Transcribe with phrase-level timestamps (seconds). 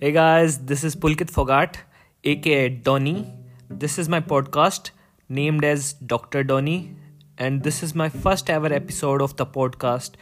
[0.00, 1.76] Hey guys, this is Pulkit Fogat,
[2.24, 3.34] aka Donny.
[3.68, 4.90] This is my podcast
[5.28, 6.44] named as Dr.
[6.44, 6.96] Donny,
[7.38, 10.12] and this is my first ever episode of the podcast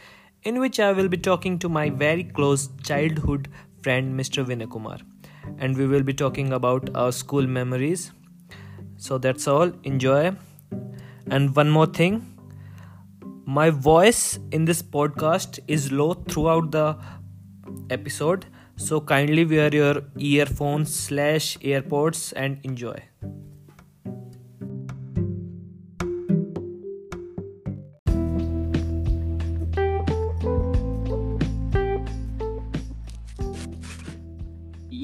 [0.43, 3.49] in which I will be talking to my very close childhood
[3.83, 4.45] friend Mr.
[4.45, 4.97] Vinay Kumar
[5.57, 8.11] and we will be talking about our school memories.
[8.97, 9.71] So that's all.
[9.83, 10.35] Enjoy.
[11.31, 12.25] And one more thing
[13.45, 16.95] my voice in this podcast is low throughout the
[17.89, 22.99] episode so kindly wear your earphones slash airpods and enjoy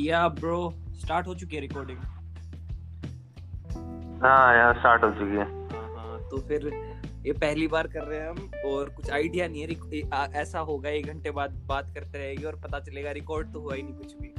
[0.06, 0.58] या bro
[1.02, 1.98] start हो चुकी है recording
[4.24, 5.65] हाँ यार start हो चुकी है हाँ हाँ
[6.36, 6.72] तो फिर
[7.26, 11.06] ये पहली बार कर रहे हैं हम और कुछ आइडिया नहीं है ऐसा होगा एक
[11.06, 14.34] घंटे बाद बात करते रहेगी और पता चलेगा रिकॉर्ड तो हुआ ही नहीं कुछ भी।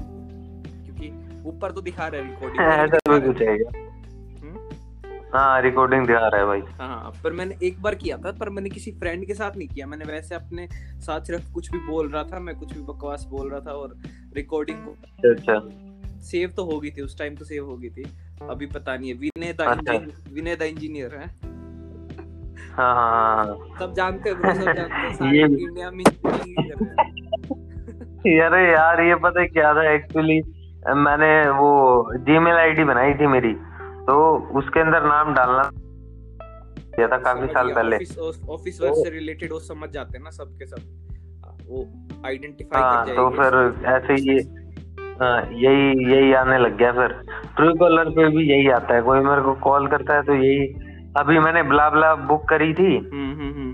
[0.85, 3.71] क्योंकि ऊपर तो दिखा रहा है रिकॉर्डिंग है क्या?
[4.43, 4.69] हम्म?
[5.35, 8.71] हाँ रिकॉर्डिंग दिखा रहा है भाई। हाँ पर मैंने एक बार किया था पर मैंने
[8.71, 10.69] किसी फ्रेंड के साथ नहीं किया। मैंने वैसे अपने
[11.01, 13.99] साथ सिर्फ़ कुछ भी बोल रहा था मैं कुछ भी बकवास बोल रहा था और
[14.37, 18.05] रिकॉर्डिंग अच्छा अच्छा। सेव तो हो गई थी उस टाइम तो सेव हो गई थी।
[18.51, 19.93] अभी पता नहीं है विनय द अच्छा।
[20.33, 21.46] विनय द इंजीनियर है।
[22.79, 26.75] हाँ। हाँ हाँ, हाँ सब जानते हैं सब जानते हैं इंडिया में ही हैं।
[28.47, 29.91] अरे यार ये पता है क्या था?
[29.93, 30.41] एक्चुअली
[30.97, 31.71] मैंने वो
[32.17, 33.53] जीमेल आईडी बनाई थी मेरी
[34.09, 34.17] तो
[34.59, 35.63] उसके अंदर नाम डालना
[36.97, 37.97] किया था काफ़ी साल पहले।
[38.53, 40.81] ऑफ़िस वर्क से रिलेटेड वो समझ जाते हैं ना सबके सब।
[41.69, 41.87] वो
[42.27, 44.39] आइडेंटिफाई हाँ कर तो फिर ऐसे ही
[45.23, 47.12] हाँ, यही यही आने लग गया फिर।
[47.56, 50.67] ट्रू कॉलर पे भी यही आता है कोई मेरे को कॉल करता है तो यही
[51.16, 53.72] अभी मैंने ब्ला ब्ला बुक करी थी। हम्म हम्म हम्म।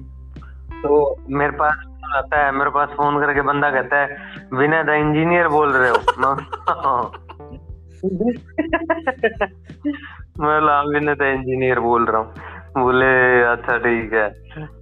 [0.82, 4.16] तो मेरे पास फ़ोन आता है मेरे पास फ़ोन करके बंदा कहता है
[4.54, 5.96] विनय द इंजीनियर बोल रहे हो।
[10.40, 12.34] मैं हाँ, विनय द इंजीनियर बोल रहा हूँ।
[12.78, 14.26] बोले अच्छा ठीक है।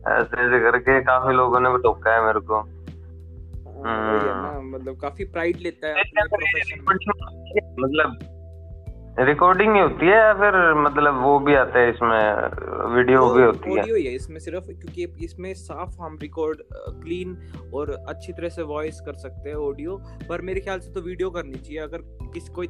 [0.08, 2.54] ऐसे ऐसे करके काफ़ी लोगों ने टोका है मेरे को।
[3.86, 5.94] हाँ, मतलब काफ़ी प्राइड लेता है
[7.80, 8.18] मतलब
[9.26, 13.74] रिकॉर्डिंग ही होती है या फिर मतलब वो भी आता है इसमें वीडियो भी होती
[13.74, 13.82] है?
[13.86, 17.36] ही है, इसमें सिर्फ़, क्योंकि इसमें साफ़ हम रिकॉर्ड क्लीन
[17.74, 19.96] और अच्छी तरह से वॉइस कर सकते हैं ऑडियो
[20.28, 22.02] पर मेरे ख्याल से तो वीडियो करनी चाहिए। अगर
[22.34, 22.68] किस कोई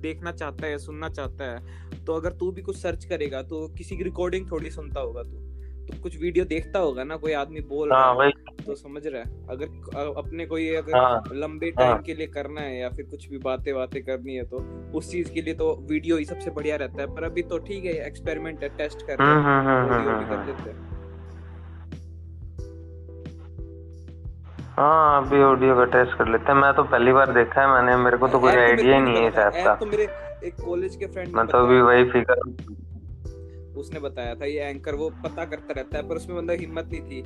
[0.00, 3.96] देखना चाहता है सुनना चाहता है तो अगर तू भी कुछ सर्च करेगा तो किसी
[3.96, 5.47] की रिकॉर्डिंग थोड़ी सुनता होगा तू।
[5.88, 8.30] तो कुछ वीडियो देखता होगा ना कोई आदमी बोल रहा हाँ है
[8.66, 12.60] तो समझ रहा है। अगर अपने कोई अगर हाँ। लंबे टाइम हाँ। के लिए करना
[12.60, 14.58] है या फिर कुछ भी बातें बातें करनी है तो
[14.94, 17.84] उस चीज़ के लिए तो वीडियो ही सबसे बढ़िया रहता है। पर अभी तो ठीक
[17.84, 20.76] है एक्सपेरिमेंट है टेस्ट कर रहे हम्म हैं हम्म हम्म हैं।
[24.78, 27.96] हाँ अभी ऑडियो का टेस्ट कर लेते हैं। मैं तो पहली बार देखा है मैंने
[28.04, 30.08] मेरे को तो ऐप मेरे आइडिया ही नहीं है इस ऐप का। तो मेरे
[30.44, 32.40] एक कॉलेज के फ्रेंड मैं तो अभी वही फिकर
[33.78, 37.02] उसने बताया था ये एंकर वो पता करता रहता है पर उसमें बंदा हिम्मत नहीं
[37.02, 37.20] थी।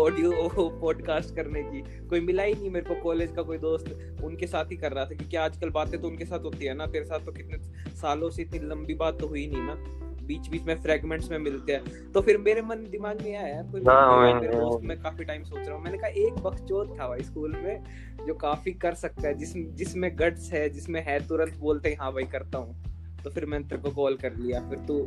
[0.00, 0.48] ऑडियो
[0.80, 4.70] पॉडकास्ट करने की। कोई मिला ही नहीं मेरे को कॉलेज का कोई दोस्त उनके साथ
[4.72, 7.26] ही कर रहा था क्योंकि आजकल बातें तो उनके साथ होती है ना तेरे साथ
[7.26, 7.58] तो कितने
[7.96, 11.72] सालों से इतनी लंबी बात तो हुई नहीं ना। बीच बीच में फ्रेगमेंट्स में मिलते
[11.72, 15.24] हैं। तो फिर मेरे मन दिमाग में आया यार कोई हाँ, मेरे दोस्त मैं काफ़ी
[15.24, 17.82] टाइम सोच रहा हूँ। मैंने कहा एक बकचोद था भाई स्कूल में
[18.26, 22.12] जो काफ़ी कर सकता है जिस जिसमें गट्स है जिसमें है तुरंत बोलते हैं हाँ
[22.12, 22.91] भाई करता हूँ।
[23.24, 24.98] तो फिर मैंने तेरे को कॉल कर लिया फिर तू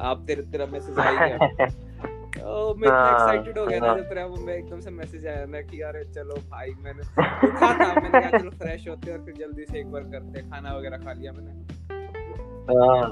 [0.00, 1.66] आप तेरे तेरा मैसेज आ गया
[2.42, 4.90] ओ, मैं इतना हाँ, एक्साइटेड हो गया ना हाँ। जब तेरा वो मैं एकदम से
[4.90, 7.02] मैसेज आया ना कि अरे चलो भाई मैंने
[7.48, 10.40] उठा था मैंने कहा चलो फ्रेश होते हैं और फिर जल्दी से एक बार करते
[10.40, 11.60] हैं खाना वगैरह खा लिया मैंने
[12.62, 13.02] हाँ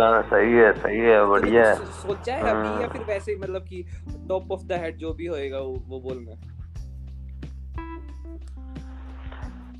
[0.00, 3.38] हाँ, सही है सही है बढ़िया है सोचा है अभी या हाँ। फिर वैसे ही
[3.38, 3.84] मतलब कि
[4.28, 6.40] टॉप ऑफ़ द हेड जो भी होएगा वो, वो बोलना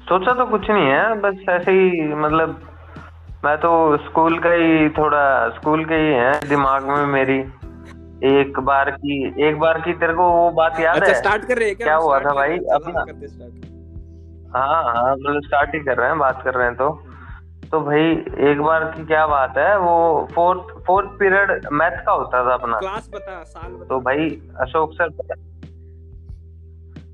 [0.06, 2.71] सोचा तो कुछ नहीं है बस ऐसे ही मतलब
[3.44, 7.38] मैं तो स्कूल का ही थोड़ा स्कूल के ही है दिमाग में मेरी।
[8.40, 11.18] एक बार की एक बार की तेरे को वो बात याद अच्छा है?
[11.18, 11.86] स्टार्ट कर रहे हैं क्या?
[11.86, 12.58] क्या हुआ था भाई?
[12.58, 13.08] अपना-
[14.56, 17.02] हाँ हाँ मतलब स्टार्ट ही कर रहे हैं बात कर रहे हैं तो।
[17.70, 19.78] तो भाई एक बार की क्या बात है?
[19.78, 24.42] वो फोर्थ फोर्थ पीरियड मैथ का होता था अपना। क्लास बता साल बता। तो भाई
[24.60, 25.08] अशोक सर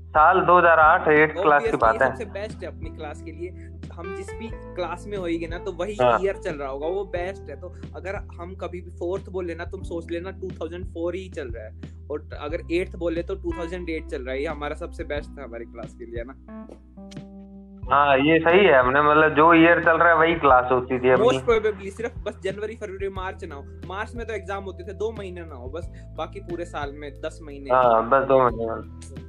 [0.09, 4.15] साल 2008 एट्थ क्लास की बात है। सबसे बेस्ट है अपनी क्लास के लिए। हम
[4.15, 7.49] जिस भी क्लास में होएँगे ना तो वही हाँ। ईयर चल रहा होगा वो बेस्ट
[7.49, 11.47] है। तो अगर हम कभी भी फोर्थ बोल लेना तुम सोच लेना 2004 ही चल
[11.47, 11.81] रहा है।
[12.11, 15.65] और अगर एट्थ बोले तो 2008 चल रहा है। ये हमारा सबसे बेस्ट था हमारी
[15.65, 16.35] क्लास के लिए ना?
[17.91, 21.15] हाँ ये सही है। हमने मतलब जो ईयर चल रहा है वही क्लास होती थी
[21.15, 24.93] मोस्ट प्रोबेबली सिर्फ़ बस जनवरी फरवरी मार्च ना हो। मार्च में तो एग्ज़ाम होते थे
[24.93, 29.28] दो महीने ना हो बस। बाकी पूरे साल में दस महीने। हाँ बस दो महीने।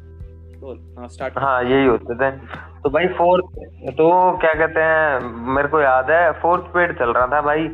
[0.60, 2.30] बोल हाँ स्टार्ट हाँ यही होते थे
[2.82, 3.44] तो भाई फोर्थ
[3.90, 5.20] तो क्या कहते हैं
[5.54, 7.68] मेरे को याद है फोर्थ पीरियड चल रहा था भाई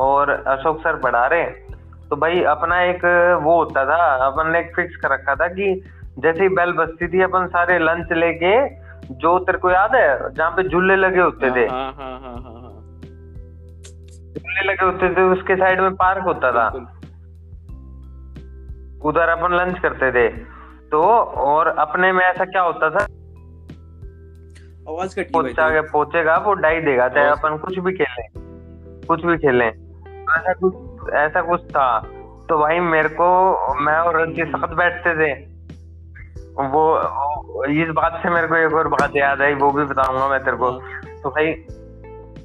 [0.00, 1.44] और अशोक सर पढ़ा रहे
[2.10, 3.04] तो भाई अपना एक
[3.42, 5.84] वो होता था अपन ने एक फिक्स कर रखा था कि
[6.18, 8.82] जैसे ही बेल बजती थी अपन सारे लंच लेके
[9.14, 11.66] जो तेरे को याद है जहाँ पे झूले लगे होते थे?
[11.66, 12.70] हाँ हाँ हाँ हाँ हाँ।
[14.38, 16.66] झूले लगे होते थे उसके साइड में पार्क होता था।
[19.08, 20.51] उधर अपन लंच करते थे।
[20.92, 23.04] तो और अपने में ऐसा क्या होता था?
[24.92, 28.26] आवाज़ कटी पोचा के पोचेगा वो डाई देगा चाहे अपन कुछ भी खेलें
[29.08, 29.68] कुछ भी खेलें।
[30.36, 30.74] ऐसा कुछ
[31.14, 31.98] ऐसा कुछ था।
[32.48, 35.32] तो भाई मेरे को मैं और रंजी साथ बैठते थे।
[36.62, 40.28] वो वो- इस बात से मेरे को एक और बात याद आई वो भी बताऊँगा
[40.28, 40.70] मैं तेरे को।
[41.22, 41.52] तो भाई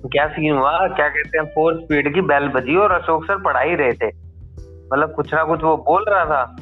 [0.05, 0.87] क्या सीन हुआ?
[0.87, 4.07] क्या कहते हैं फोर स्पीड की बेल बजी और अशोक सर पढ़ा ही रहे थे।
[4.93, 6.55] मतलब कुछ ना कुछ वो बोल रहा था।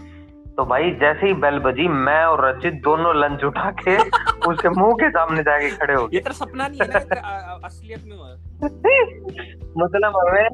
[0.57, 3.98] तो भाई जैसे ही बेल बजी मैं और रचित दोनों लंच उठा के
[4.48, 8.04] उसके मुँह के सामने जाके खड़े हो गए। ये तेरा सपना नहीं है ना असलियत
[8.06, 8.28] में हुआ।
[9.86, 10.48] मतलब हमें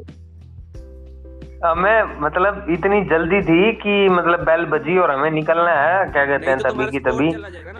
[1.65, 6.45] हमें मतलब इतनी जल्दी थी कि मतलब बेल बजी और हमें निकलना है क्या कहते
[6.45, 7.31] हैं तो तभी की तभी।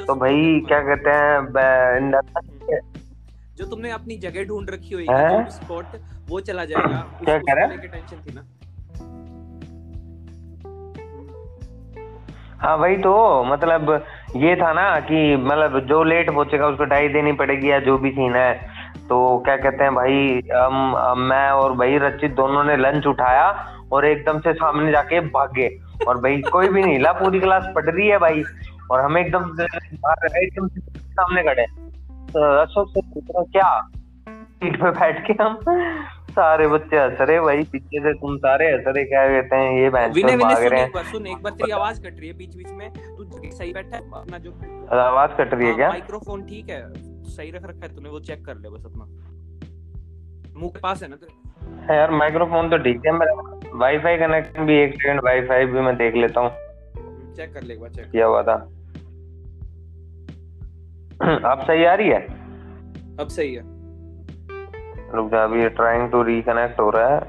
[0.06, 2.20] तो भाई क्या कहते हैं
[3.58, 5.50] जो तुमने अपनी जगह ढूंढ रखी हुई हैं?
[5.50, 5.86] स्पॉट
[6.30, 7.78] वो चला जाएगा। क्या कह रहा है?
[7.78, 8.42] टेंशन थी ना।
[12.62, 14.06] हाँ वही तो। मतलब
[14.36, 18.12] ये था ना कि मतलब जो लेट पहुंचेगा उसको डाई देनी पड़ेगी या जो भी
[18.12, 18.54] सीन है।
[19.10, 24.06] तो क्या कहते हैं भाई, हम मैं और भाई रचित दोनों ने लंच उठाया और
[24.06, 28.08] एकदम से सामने जाके भागे। और भाई, कोई भी नहीं हिला पूरी क्लास पढ़ रही
[28.08, 28.44] है भाई।
[28.92, 29.44] और हम एकदम
[30.38, 31.66] एकदम से सामने खड़े।
[32.28, 33.02] तो अशोक से
[33.44, 33.88] क्या?
[34.30, 35.60] सीट पे बैठ के हम
[36.32, 39.90] सारे बच्चे हंस रहे भाई पीछे से तुम सारे हंस रहे क्या कहते हैं ये
[39.90, 42.56] बहन विनय विनय सुन एक बार सुन एक बार तेरी आवाज़ कट रही है बीच
[42.56, 44.52] बीच में तू सही बैठा है अपना जो
[45.00, 45.90] आवाज़ कट रही है क्या?
[45.90, 46.82] माइक्रोफोन ठीक है
[47.36, 49.06] सही रख रखा है तूने वो चेक कर ले बस अपना।
[50.60, 51.96] मुँह के पास है ना तेरे?
[51.96, 53.34] यार माइक्रोफोन तो ठीक है मेरा
[53.76, 56.50] वाईफाई कनेक्शन भी एक सेकंड वाईफाई भी मैं देख लेता हूँ।
[57.36, 58.56] चेक कर ले एक बार चेक किया हुआ था?
[61.52, 62.20] अब सही आ रही है?
[63.20, 63.64] अब सही है।
[65.16, 67.20] रुक जा अभी ट्राइंग टू रिकनेक्ट हो रहा है।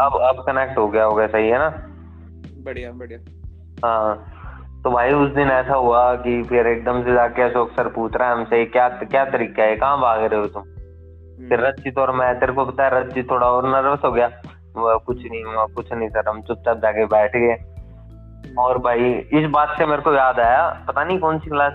[0.00, 1.68] अब अब कनेक्ट हो गया होगा सही है ना?
[2.64, 3.18] बढ़िया बढ़िया।
[3.86, 4.26] हाँ
[4.84, 8.28] तो भाई उस दिन ऐसा हुआ कि फिर एकदम से जाके अशोक सर पूछ रहा
[8.28, 10.62] है हमसे क्या क्या तरीका है कहाँ भाग रहे हो तुम?
[11.48, 14.30] फिर रचित और मैं तेरे को पता है रचित थोड़ा और नर्वस हो गया।
[14.76, 19.76] कुछ नहीं हुआ कुछ नहीं सर हम चुपचाप जाके बैठ गए। और भाई इस बात
[19.78, 21.72] से मेरे को याद आया पता नहीं कौन सी क्लास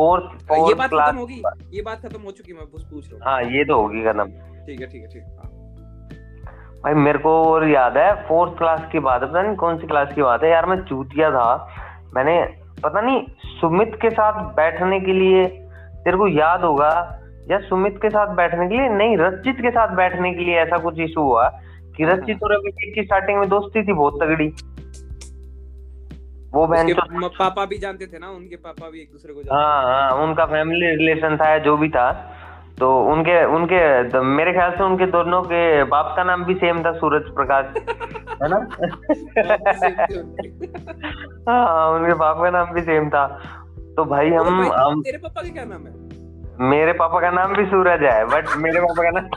[0.00, 1.42] फोर्थ ये बात खत्म होगी।
[1.72, 4.30] ये बात खत्म हो चुकी मैं बस पूछ रहा हूँ। हाँ ये तो होगी कदम
[4.66, 5.50] ठीक है ठीक है ठीक है। हाँ।
[6.82, 9.86] भाई मेरे को और याद है फोर्थ क्लास की बात है पता नहीं कौन सी
[9.86, 11.48] क्लास की बात है। यार मैं चूतिया था।
[12.14, 12.36] मैंने
[12.82, 13.22] पता नहीं
[13.60, 15.46] सुमित के साथ बैठने के लिए
[16.04, 16.90] तेरे को याद होगा
[17.50, 20.78] या सुमित के साथ बैठने के लिए नहीं रचित के साथ बैठने के लिए ऐसा
[20.78, 21.48] कुछ इशू हुआ
[21.96, 24.48] कि रचित और अभिषेक की स्टार्टिंग में दोस्ती थी बहुत तगड़ी।
[26.52, 29.54] वो बहन तो पापा भी जानते थे ना उनके पापा भी एक दूसरे को जानते
[29.54, 32.36] हाँ हाँ उनका फैमिली रिलेशन था जो भी था।
[32.78, 36.82] तो उनके उनके तो मेरे ख्याल से उनके दोनों के बाप का नाम भी सेम
[36.84, 37.64] था सूरज प्रकाश
[38.42, 38.56] है ना।
[41.48, 43.26] हाँ उनके बाप का नाम भी सेम था।
[43.96, 46.09] तो भाई हम, तो भाई, हम तेरे पापा का क्या नाम है?
[46.60, 49.28] मेरे पापा का नाम भी सूरज है बट मेरे पापा का नाम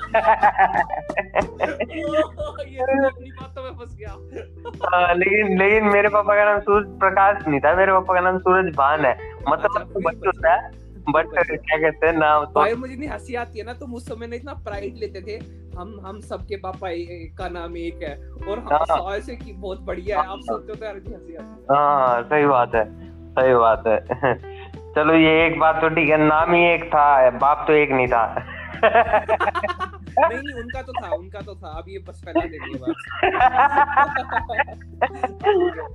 [3.56, 8.20] तो हाँ, लेकिन लेकिन मेरे पापा का नाम सूरज प्रकाश नहीं था मेरे पापा का
[8.20, 9.18] नाम सूरज भान है।
[9.50, 10.72] मतलब अच्छा, तो बच्चे होता है
[11.10, 14.08] बट क्या कहते हैं नाम तो भाई मुझे इतनी हँसी आती है ना तुम उस
[14.08, 15.46] समय ना इतना प्राइड लेते थे।
[15.80, 16.88] हम हम सबके पापा
[17.38, 18.16] का नाम एक है
[18.50, 21.34] और हम हाँ। ऐसे की बहुत बढ़िया है आप सोचते हो तो यार हँसी आती
[21.34, 21.40] है।
[21.72, 23.98] हाँ सही बात है सही बात है।
[24.96, 28.08] चलो ये एक बात तो ठीक है नाम ही एक था बाप तो एक नहीं
[28.08, 28.24] था
[30.20, 32.96] नहीं नहीं उनका तो था उनका तो था अब ये बस फैला देंगे बात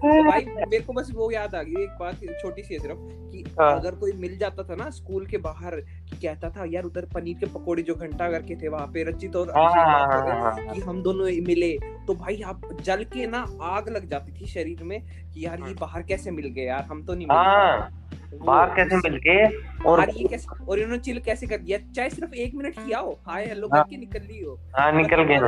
[0.02, 2.98] तो भाई मेरे को बस वो याद आ गई एक बात छोटी सी है सिर्फ़
[3.30, 5.76] कि हाँ। अगर कोई मिल जाता था ना स्कूल के बाहर
[6.22, 9.50] कहता था यार उधर पनीर के पकोड़े जो घंटा करके थे वहाँ पे रचित और
[9.50, 11.72] हाँ, अभिषेक हाँ, हाँ, कि हम दोनों मिले।
[12.06, 15.74] तो भाई आप जल के ना आग लग जाती थी शरीर में कि यार ये
[15.74, 16.82] बाहर कैसे मिल गए यार?
[16.82, 19.46] हम तो नहीं मिले। बाहर कैसे मिल गए
[19.86, 21.78] और ये कैसे और इन्होंने चिल कैसे कर दिया?
[21.92, 25.38] चाहे सिर्फ़ एक मिनट किया हो हाय हेलो। करके निकल ली हो। हाँ निकल गए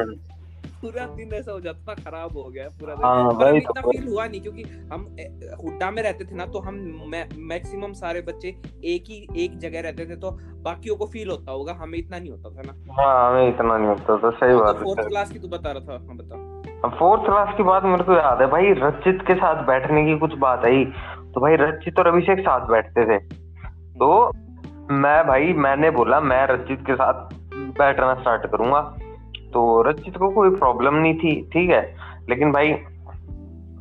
[0.83, 3.91] पूरा दिन ऐसा हो जाता था खराब हो गया पूरा दिन। हाँ, पर इतना तो।
[3.91, 5.07] फील हुआ नहीं क्योंकि हम
[5.63, 6.75] हुड्डा में रहते थे ना तो हम
[7.49, 8.49] मैक्सिमम सारे बच्चे
[8.85, 10.31] एक ही एक जगह रहते थे तो
[10.63, 13.89] बाकियों को फील होता होगा हमें इतना नहीं होता था ना। हाँ हमें इतना नहीं
[13.89, 17.23] होता तो सही तो बात फोर्थ क्लास की तू बता रहा था हाँ बता। फोर्थ
[17.23, 20.65] क्लास की बात मेरे को याद है भाई रचित के साथ बैठने की कुछ बात
[20.65, 20.85] आई।
[21.35, 23.19] तो भाई रचित और अभिषेक साथ बैठते थे।
[23.99, 24.09] तो
[24.93, 27.29] मैं भाई मैंने बोला मैं रचित के साथ
[27.79, 28.81] बैठना स्टार्ट करूँगा।
[29.53, 31.95] तो रचित को कोई प्रॉब्लम नहीं थी ठीक है?
[32.29, 32.73] लेकिन भाई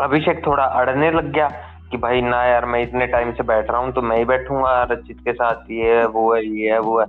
[0.01, 1.47] अभिषेक थोड़ा अड़ने लग गया
[1.91, 4.83] कि भाई ना यार मैं इतने टाइम से बैठ रहा हूँ तो मैं ही बैठूँगा
[4.83, 7.05] रचित के साथ। ये है वो है ये है वो है।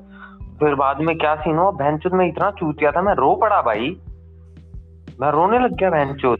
[0.58, 1.70] फिर बाद में क्या सीन हुआ?
[1.70, 3.96] भैंचुद में इतना चूतिया था मैं रो पड़ा भाई।
[5.20, 6.38] मैं रोने लग गया भैंचुद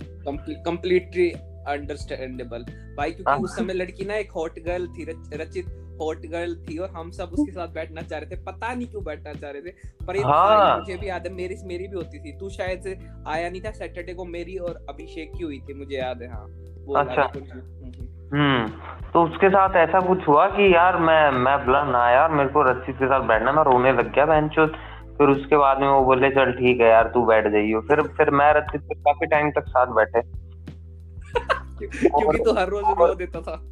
[0.50, 1.30] कंप्लीटली
[1.68, 2.58] अंडरस्टैंडेबल
[2.98, 5.64] भाई क्योंकि हाँ। उस समय लड़की ना एक हॉट गर्ल थी रच- रचित
[6.00, 9.04] हॉट गर्ल थी और हम सब उसके साथ बैठना चाह रहे थे। पता नहीं क्यों
[9.04, 9.70] बैठना चाह रहे थे।
[10.06, 12.98] पर ये हाँ। मुझे भी याद है मेरी मेरी भी होती थी। तू शायद से
[13.28, 16.46] आया नहीं था सैटरडे को मेरी और अभिषेक की हुई थी मुझे याद है हाँ।
[16.84, 18.68] वो अच्छा। हम्म, हम्म।
[19.10, 22.62] तो उसके साथ ऐसा कुछ हुआ कि यार मैं मैं बोला ना यार मेरे को
[22.62, 24.72] रचित के साथ बैठना मैं रोने लग गया भैंचुद
[25.18, 28.30] फिर उसके बाद में वो बोले चल ठीक है यार तू बैठ जाइयो। फिर फिर
[28.30, 30.20] मैं रचित के काफ़ी टाइम तक साथ बैठे।
[31.88, 33.62] क्योंकि तू हर रोज रो देता था।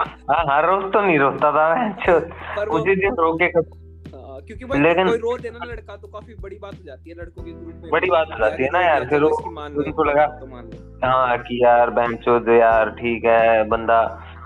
[0.00, 1.66] हाँ हर रोज तो नहीं रोता था
[2.64, 6.34] वो उसी दिन रो के हाँ, क्योंकि भाई लेकिन- कोई रो देना लड़का तो काफ़ी
[6.42, 8.80] बड़ी बात हो जाती है लड़कों के ग्रुप में। बड़ी बात हो जाती है ना
[8.80, 10.70] यार, फिर उनको लगा तो मान
[11.04, 13.98] हाँ कि यार भैंचुद यार ठीक है बंदा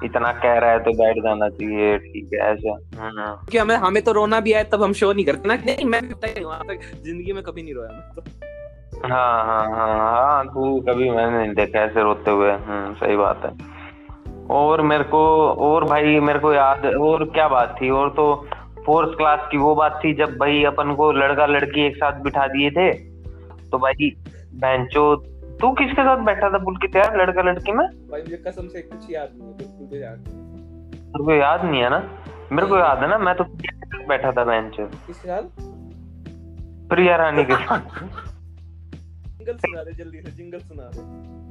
[0.04, 4.02] इतना कह रहा है तो बैठ जाना चाहिए ठीक है ऐसा। हम्म क्योंकि हमें हमें
[4.02, 6.80] तो रोना भी आया तब हम शो नहीं करते ना। नहीं मैं भी वहाँ तक
[7.04, 8.22] ज़िंदगी में कभी नहीं रोया मैं तो।
[9.08, 13.42] हाँ हाँ हाँ हाँ तू कभी मैंने नहीं देखा ऐसे रोते हुए। हम्म सही बात
[13.44, 13.71] है।
[14.52, 17.90] और मेरे को और भाई मेरे को याद और क्या बात थी?
[17.90, 18.46] और तो
[18.86, 22.46] फोर्थ क्लास की वो बात थी जब भाई अपन को लड़का लड़की एक साथ बिठा
[22.46, 22.92] दिए थे।
[23.70, 24.16] तो भाई
[24.54, 25.16] बेंचो
[25.60, 27.86] तू किसके साथ बैठा था पुलकित यार लड़का लड़की में?
[27.86, 31.82] भाई मुझे कसम से कुछ याद नहीं है बिल्कुल भी याद नहीं को याद नहीं
[31.82, 32.10] है ना?
[32.52, 35.42] मेरे को याद है ना मैं तो के बैठा था बेंच किसके साथ?
[36.88, 37.80] प्रिया रानी के साथ।
[39.26, 41.41] जिंगल सुना दे जल्दी से जिंगल सुना दे।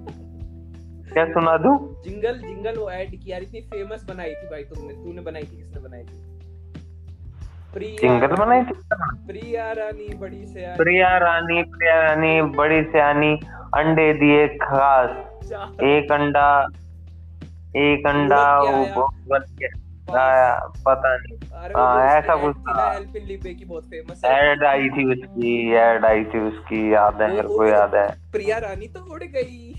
[1.13, 1.77] क्या सुना दूँ?
[2.03, 5.57] जिंगल जिंगल वो ऐड की यार इतनी फ़ेमस बनाई थी भाई तुमने। तूने बनाई थी
[5.57, 6.19] किसने बनाई थी?
[7.73, 8.73] प्रिया जिंगल बनाई थी?
[9.27, 13.33] प्रिया रानी बड़ी से यार प्रिया रानी प्रिया रानी बड़ी सियानी
[13.75, 15.09] अंडे दिए खास।
[15.83, 16.67] एक अंडा
[17.75, 19.65] एक अंडा वो बन के
[20.19, 20.55] आया?
[20.87, 21.37] पता नहीं।
[21.75, 26.93] हाँ, ऐसा कुछ थी। की बहुत फ़ेमस एड आई थी उसकी एड आई थी उसकी
[26.93, 29.73] याद है मेरे को याद है। प्रिया रानी तो उड़ गई।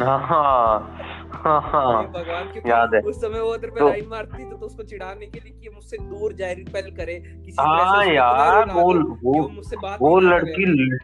[0.00, 4.66] हाँ हाँ हाँ भगवान क्योंकि याद। उस समय वो उधर तो- लाइन मारती तो, तो
[4.66, 8.12] उसको चिढ़ाने के लिए कि मुझसे दूर जाए रिपेल करे किसी हाँ तरह से उसको
[8.12, 10.98] यार वो वो वो मुझसे बात वो ना लड़की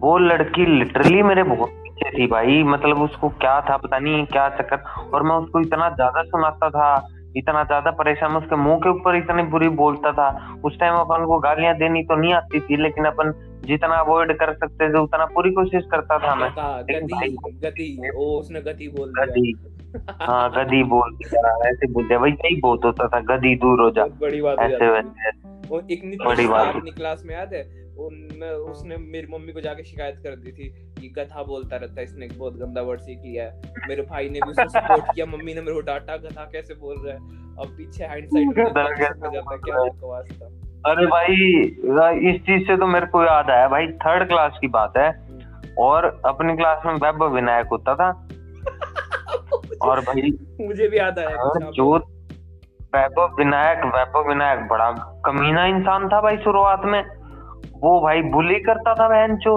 [0.00, 4.48] वो लड़की लिटरली मेरे बहुत पीछे थी भाई मतलब उसको क्या था पता नहीं क्या
[4.48, 9.16] चक्कर और मैं उसको इतना ज़्यादा सुनाता था इतना ज़्यादा परेशान उसके मुँह के ऊपर
[9.16, 10.28] इतनी बुरी बोलता था।
[10.64, 13.32] उस टाइम अपन को गालियाँ देनी तो नहीं आती थी लेकिन अपन
[13.66, 16.50] जितना अवॉइड कर सकते थे उतना पूरी कोशिश करता था मैं।
[16.82, 22.32] गधी भाई- गधी ओ उसने गधी बोल दिया। हाँ गधी बोल दिया ऐसे बोलते वही
[22.32, 26.46] यही बहुत होता था गधी दूर हो जा। बड़ी बात ऐसे वैसे वो एक बड़ी
[26.46, 27.86] बात अपनी क्लास में याद है?
[28.54, 30.68] उसने मेरी मम्मी को जाके शिकायत कर दी थी
[31.00, 34.38] कि गधा बोलता रहता है इसने बहुत गंदा वर्ड सीख लिया है। मेरे भाई ने
[34.38, 37.20] भी उसको सपोर्ट किया मम्मी ने मेरे को डांटा गधा कैसे बोल रहा है?
[37.56, 41.34] अब पीछे हाइंडसाइट में समझ आता है क्या बकवास था। अरे भाई
[42.30, 45.26] इस चीज़ से तो मेरे को याद आया भाई थर्ड क्लास की बात है।
[45.78, 48.08] और अपनी क्लास में वैभव विनायक होता था।
[49.82, 51.96] और भाई मुझे भी याद आया हाँ, जो
[52.94, 54.90] वैभव विनायक वैभव विनायक बड़ा
[55.26, 57.04] कमीना इंसान था भाई शुरुआत में।
[57.82, 59.52] वो भाई बुली करता था बहन चो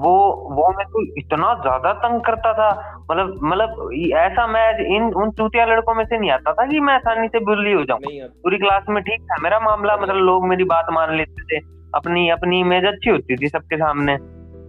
[0.00, 0.12] वो
[0.50, 2.68] वो मेरे को इतना ज़्यादा तंग करता था।
[3.10, 6.94] मतलब मतलब ऐसा मैं इन उन चूतिया लड़कों में से नहीं आता था कि मैं
[6.94, 8.00] आसानी से बुली हो जाऊँ।
[8.42, 11.64] पूरी क्लास में ठीक था। मेरा मामला मतलब लोग मेरी बात मान लेते थे।
[11.94, 14.16] अपनी अपनी इमेज अच्छी होती थी सबके सामने।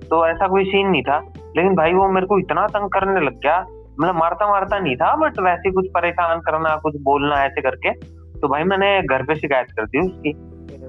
[0.09, 1.19] तो ऐसा कोई सीन नहीं था।
[1.57, 3.59] लेकिन भाई वो मेरे को इतना तंग करने लग गया।
[3.99, 7.93] मतलब मारता मारता नहीं था बट वैसे कुछ परेशान करना कुछ बोलना ऐसे करके।
[8.39, 10.33] तो भाई मैंने घर पे शिकायत कर दी उसकी।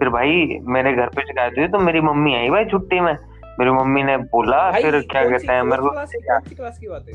[0.02, 3.12] फिर भाई मेरे घर पे शिकायत हुई तो मेरी मम्मी आई भाई छुट्टी में।
[3.60, 7.14] मेरी मम्मी ने बोला फिर क्या कहते हैं मेरे को क्लास की- बात है?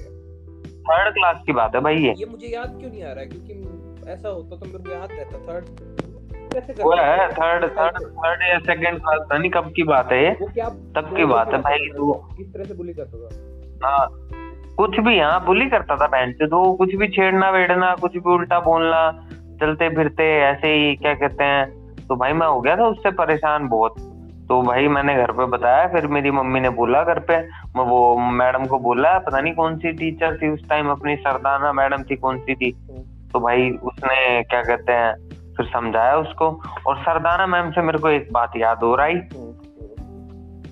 [0.72, 1.82] थर्ड क्लास की बात है?
[1.82, 3.25] भाई ये। ये मुझे याद क्यों नहीं आ रहा है?
[3.25, 3.53] क्योंकि
[4.12, 7.29] ऐसा होता तो मेरे को याद रहता। थर्ड वो है?
[7.29, 10.32] थर्ड थर्ड थर्ड या सेकंड क्लास पता नहीं कब की बात है ये।
[10.96, 13.29] तब की बात है भाई तू किस तरह से बुली करता था?
[13.88, 14.08] हाँ
[14.75, 18.34] कुछ भी हाँ बुली करता था बहन से तो कुछ भी छेड़ना वेड़ना कुछ भी
[18.34, 19.29] उल्टा बोलना
[19.62, 23.67] चलते फिरते ऐसे ही क्या कहते हैं तो भाई मैं हो गया था उससे परेशान
[23.67, 23.95] बहुत।
[24.49, 27.37] तो भाई मैंने घर पे बताया, फिर मेरी मम्मी ने बोला घर पे।
[27.75, 31.71] मैं वो मैडम को बोला, पता नहीं कौन सी टीचर थी उस टाइम अपनी सरदाना
[31.73, 32.71] मैडम थी कौन सी थी।
[33.33, 35.13] तो भाई उसने क्या कहते हैं,
[35.57, 36.49] फिर समझाया उसको।
[36.87, 39.15] और सरदाना मैम से मेरे को एक बात याद हो रही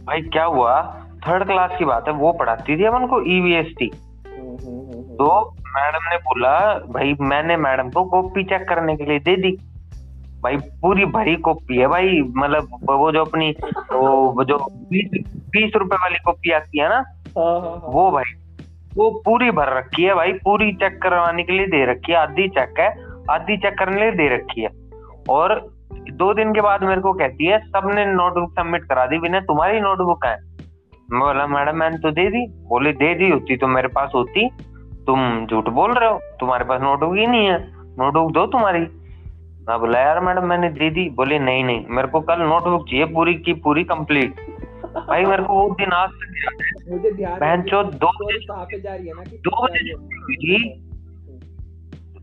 [0.06, 0.82] भाई क्या हुआ
[1.28, 3.92] थर्ड क्लास की बात है, वो पढ़ाती थी अपन को ईवीएसटी
[5.18, 5.28] तो
[5.68, 6.58] मैडम ने बोला,
[6.90, 9.58] भाई मैंने मैडम को कॉपी चेक करने के लिए दे दी।
[10.46, 13.50] भाई पूरी भरी कॉपी है भाई। मतलब वो जो अपनी
[13.92, 14.58] वो जो
[14.92, 18.34] बीस रुपए वाली कॉपी आती है ना हाँ, हाँ, हाँ। वो भाई
[18.96, 22.48] वो पूरी भर रखी है भाई। पूरी चेक करवाने के लिए दे रखी है। आधी
[22.50, 22.90] चेक है
[23.32, 24.70] आधी चेक करने के लिए दे रखी है।
[25.30, 25.56] और
[26.14, 29.80] दो दिन के बाद मेरे को कहती है सबने नोटबुक सबमिट करा दी। बिना तुम्हारी
[29.80, 30.36] नोटबुक है।
[31.12, 34.50] मैं बोला मैडम मैंने तो दे दी। बोले दे दी होती तो मेरे पास होती।
[35.08, 37.58] तुम झूठ बोल रहे हो। तुम्हारे पास नोटबुक ही नहीं है।
[38.00, 38.86] नोटबुक दो तुम्हारी।
[39.68, 43.06] मैं बोला यार मैडम मैंने दे दी बोले नहीं नहीं मेरे को कल नोटबुक चाहिए
[43.06, 44.42] पूरी की पूरी कंप्लीट
[44.98, 48.38] भाई मेरे को वो दिन आज तक मुझे ध्यान बहन चो दो बजे
[48.90, 50.58] है दो बजे छुट्टी हुई थी।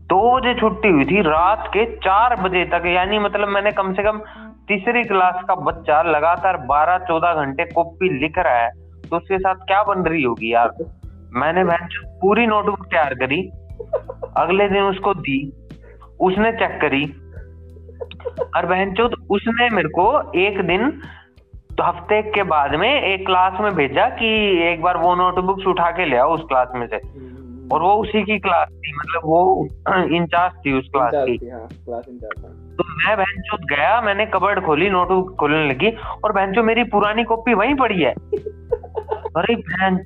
[0.03, 4.03] दो बजे छुट्टी हुई थी रात के चार बजे तक। यानी मतलब मैंने कम से
[4.03, 4.19] कम
[4.67, 8.69] तीसरी क्लास का बच्चा लगातार बारह चौदह घंटे कॉपी लिख रहा है
[9.01, 10.71] तो उसके साथ क्या बन रही होगी यार?
[11.33, 13.41] मैंने बहन चो पूरी नोटबुक तैयार करी।
[14.37, 15.37] अगले दिन उसको दी
[16.21, 17.03] उसने चेक करी
[18.57, 21.01] और बहन चो उसने मेरे को एक दिन
[21.77, 24.27] तो हफ़्ते के बाद में एक क्लास में भेजा कि
[24.71, 26.97] एक बार वो नोटबुक्स उठा के ले आओ उस क्लास में से।
[27.73, 29.67] और वो उसी की क्लास थी मतलब वो
[30.15, 32.05] इंचार्ज थी उस क्लास की। हाँ क्लास
[32.43, 35.89] हाँ। तो मैं बहन चोत गया मैंने कबर्ड खोली नोटबुक खोलने लगी
[36.23, 38.11] और बहन चो मेरी पुरानी कॉपी वहीं पड़ी है।
[39.37, 40.05] अरे बहन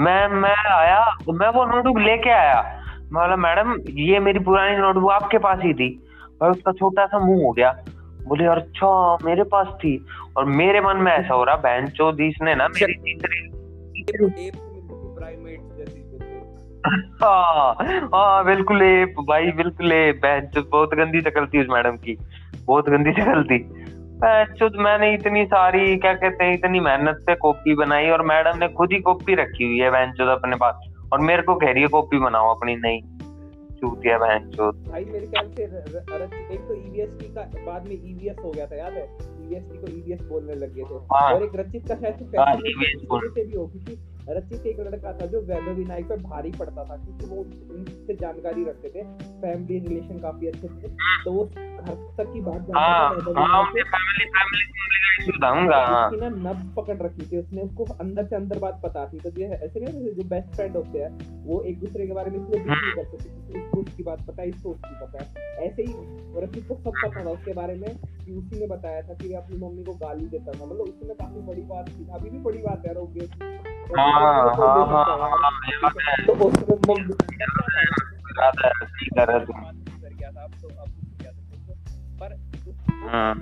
[0.00, 2.82] मैं मैं आया मैं वो नोटबुक लेके आया।
[3.12, 6.05] मैं बोला मैडम ये मेरी पुरानी नोटबुक आपके पास ही थी।
[6.42, 7.70] और उसका छोटा सा मुँह हो गया।
[8.28, 12.54] बोले अच्छा मेरे पास थी। और मेरे मन में ऐसा हो रहा बहन चोद इसने
[12.54, 13.48] ना मेरी तीसरी
[14.46, 14.54] एप
[15.78, 17.76] जैसी बिल्कुल। हाँ
[18.14, 22.16] हाँ बिल्कुल ए भाई बिल्कुल ए बहन बहुत गंदी शक्ल थी उस मैडम की
[22.64, 23.58] बहुत गंदी शक्ल थी।
[24.78, 28.92] मैंने इतनी सारी क्या कहते हैं इतनी मेहनत से कॉपी बनाई और मैडम ने खुद
[28.92, 32.18] ही कॉपी रखी हुई है बहन अपने पास। और मेरे को कह रही है कॉपी
[32.18, 33.00] बनाओ अपनी नई
[33.80, 38.50] चूतिया बहन चोद भाई मेरे ख्याल से एक तो ईवीएसटी का बाद में ईवीएस हो
[38.50, 39.04] गया था याद है?
[39.44, 42.54] ईवीएसटी को ईवीएस बोलने लग गए थे। हाँ। और एक रचित का शायद से हाँ,
[42.54, 46.96] से भी हो क्योंकि रचित एक लड़का था जो वैभव विनायक पे भारी पड़ता था
[46.96, 47.36] क्योंकि वो
[47.74, 49.02] उनसे जानकारी रखते थे।
[49.40, 50.88] फैमिली रिलेशन काफ़ी अच्छे थे।
[51.24, 53.20] तो वो घर तक की बात जानता हाँ हाँ
[55.68, 59.18] का हाँ। ना नब पकड़ रखी थी उसने उसको अंदर से अंदर बात पता थी
[59.18, 62.38] तो ये ऐसे नहीं जो बेस्ट फ्रेंड होते हैं वो एक दूसरे के बारे में
[62.38, 65.30] इसलिए कुछ नहीं कर सकते उसको उसकी बात पता है इसको उसकी पता है।
[65.66, 65.94] ऐसे ही
[66.40, 69.56] रचित को सब पता था उसके बारे में कि उसी ने बताया था कि अपनी
[69.56, 72.82] मम्मी को गाली देता था। मतलब उसमें काफ़ी बड़ी बात थी अभी भी बड़ी बात
[72.86, 76.96] है। हाँ हाँ हाँ हाँ याद है तो उसमें
[78.40, 79.52] याद है सही रहे हो कर
[80.42, 80.68] अब तो।
[82.20, 82.32] पर
[83.08, 83.34] हाँ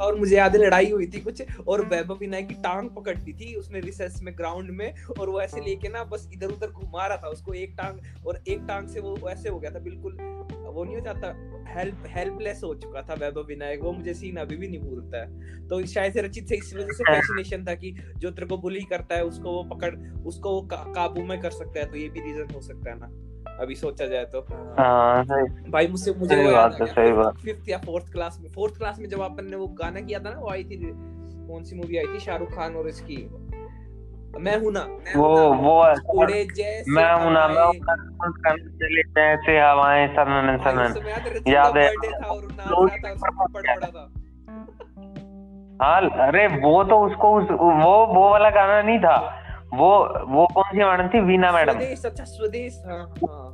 [0.00, 3.32] और मुझे याद है लड़ाई हुई थी कुछ और वैभव विनायक की टांग पकड़ ली
[3.32, 7.06] थी उसने रिसेस में ग्राउंड में और वो ऐसे लेके ना बस इधर उधर घुमा
[7.06, 10.16] रहा था उसको एक टांग और एक टांग से वो ऐसे हो गया था बिल्कुल
[10.72, 11.28] वो नहीं हो जाता
[11.68, 15.68] हेल्प हेल्पलेस हो चुका था वैभव विनायक वो मुझे सीन अभी भी नहीं भूलता है।
[15.68, 18.80] तो शायद से रचित से इस वजह से फैसिनेशन था कि जो तेरे को बुली
[18.80, 19.94] करता है उसको वो पकड़
[20.26, 23.10] उसको वो काबू में कर सकता है तो ये भी रीजन हो सकता है ना।
[23.48, 24.40] अभी सोचा जाए तो।
[24.78, 25.24] हाँ
[25.70, 28.78] भाई मुझसे मुझे वो याद बात है, सही बात। फिफ्थ या फोर्थ क्लास में फोर्थ
[28.78, 30.76] क्लास में जब अपन ने वो गाना किया था ना वो आई थी
[31.48, 32.18] कौन सी मूवी आई थी?
[32.20, 33.16] शाहरुख खान और इसकी।
[34.40, 37.74] मैं हूँ ना मैं वो हूँ ना। वो उड़े जैसे मैं हूँ ना मैं हूँ
[37.74, 40.90] ना, चले जैसे हवाएँ सनन सनन।
[41.48, 41.86] याद है
[45.82, 49.16] हाँ अरे वो तो उसको उस, वो वो वाला गाना नहीं था।
[49.74, 49.88] वो
[50.28, 51.20] वो कौन सी मैडम थी?
[51.20, 53.48] वीना मैडम। अच्छा स्वदेश हाँ हाँ।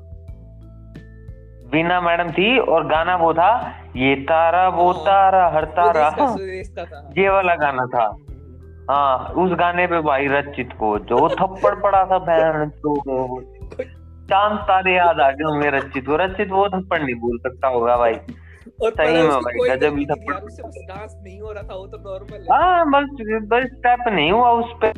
[1.72, 3.50] वीना मैडम थी और गाना वो था
[3.96, 6.08] ये तारा वो हाँ। तारा हर तारा।
[7.18, 8.06] ये वाला गाना था।
[8.90, 12.94] हाँ उस गाने पे भाई रचित को जो थप्पड़ पड़ा था बहन तो
[14.30, 17.96] चाँद तारे याद आ गए होंगे रचित को। रचित वो थप्पड़ नहीं भूल सकता होगा
[17.96, 22.46] भाई। सही में भाई, गजब ही थप्पड़। डांस नहीं हो रहा था वो तो नॉर्मल
[22.52, 23.08] हाँ। बस
[23.52, 24.92] बस स्टेप नहीं हुआ उस पे।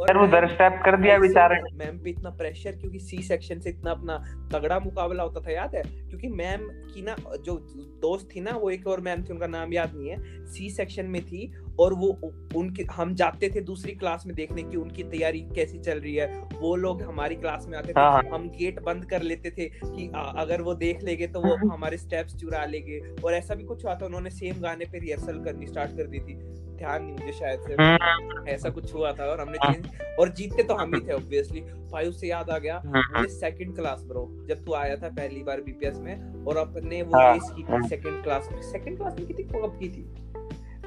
[0.00, 3.90] और वो स्टेप कर दिया बेचारे मैम पे इतना प्रेशर क्योंकि सी सेक्शन से इतना
[3.90, 4.18] अपना
[4.52, 5.82] तगड़ा मुकाबला होता था याद है?
[5.82, 6.60] क्योंकि मैम
[6.94, 7.56] की ना जो
[8.02, 11.06] दोस्त थी ना वो एक और मैम थी उनका नाम याद नहीं है। सी सेक्शन
[11.06, 12.08] में थी और वो
[12.56, 16.26] उनकी हम जाते थे दूसरी क्लास में देखने की उनकी तैयारी कैसी चल रही है।
[16.60, 19.68] वो लोग हमारी क्लास में आते थे हाँ, हाँ। हम गेट बंद कर लेते थे
[19.84, 23.84] कि अगर वो देख लेंगे तो वो हमारे स्टेप्स चुरा लेंगे और ऐसा भी कुछ
[23.84, 26.34] हुआ था उन्होंने सेम गाने पे रिहर्सल करनी स्टार्ट कर दी थी।
[26.78, 30.62] ध्यान नहीं मुझे शायद से। ऐसा कुछ हुआ था और हमने हाँ। चेंज और जीतते
[30.62, 31.60] तो हम ही थे ऑब्वियसली
[31.92, 35.60] भाई उससे याद आ गया मुझे सेकंड क्लास ब्रो जब तू आया था पहली बार
[35.60, 39.18] बीपीएस में और अपने वो हाँ, रेस की हाँ। थी सेकंड क्लास में। सेकंड क्लास
[39.18, 40.02] में की थी कब की थी?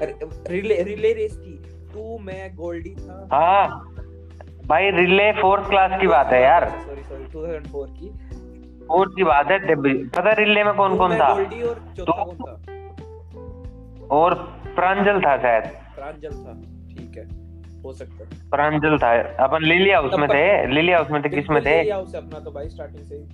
[0.02, 1.52] रिले रिले रेस थी।
[1.92, 3.68] तू मैं गोल्डी था। हाँ।
[4.66, 8.08] भाई रिले फोर्थ क्लास की बात है यार। सॉरी सॉरी 2004 की।
[8.88, 9.58] फोर्थ की बात है
[10.08, 11.34] पता रिले में कौन कौन था?
[11.34, 12.52] गोल्डी और चौथा कौन था?
[14.16, 14.34] और
[14.74, 16.52] प्रांजल था शायद। प्रांजल था।
[16.88, 17.24] ठीक है।
[17.82, 20.66] हो सकता है। प्रांजल था। अपन लिली हाउस में थे?
[20.66, 21.28] लिली हाउस में थे?
[21.28, 21.88] किसमें थे?
[21.88, 23.24] या उसे अपना तो भाई स्टार्टिंग से ही।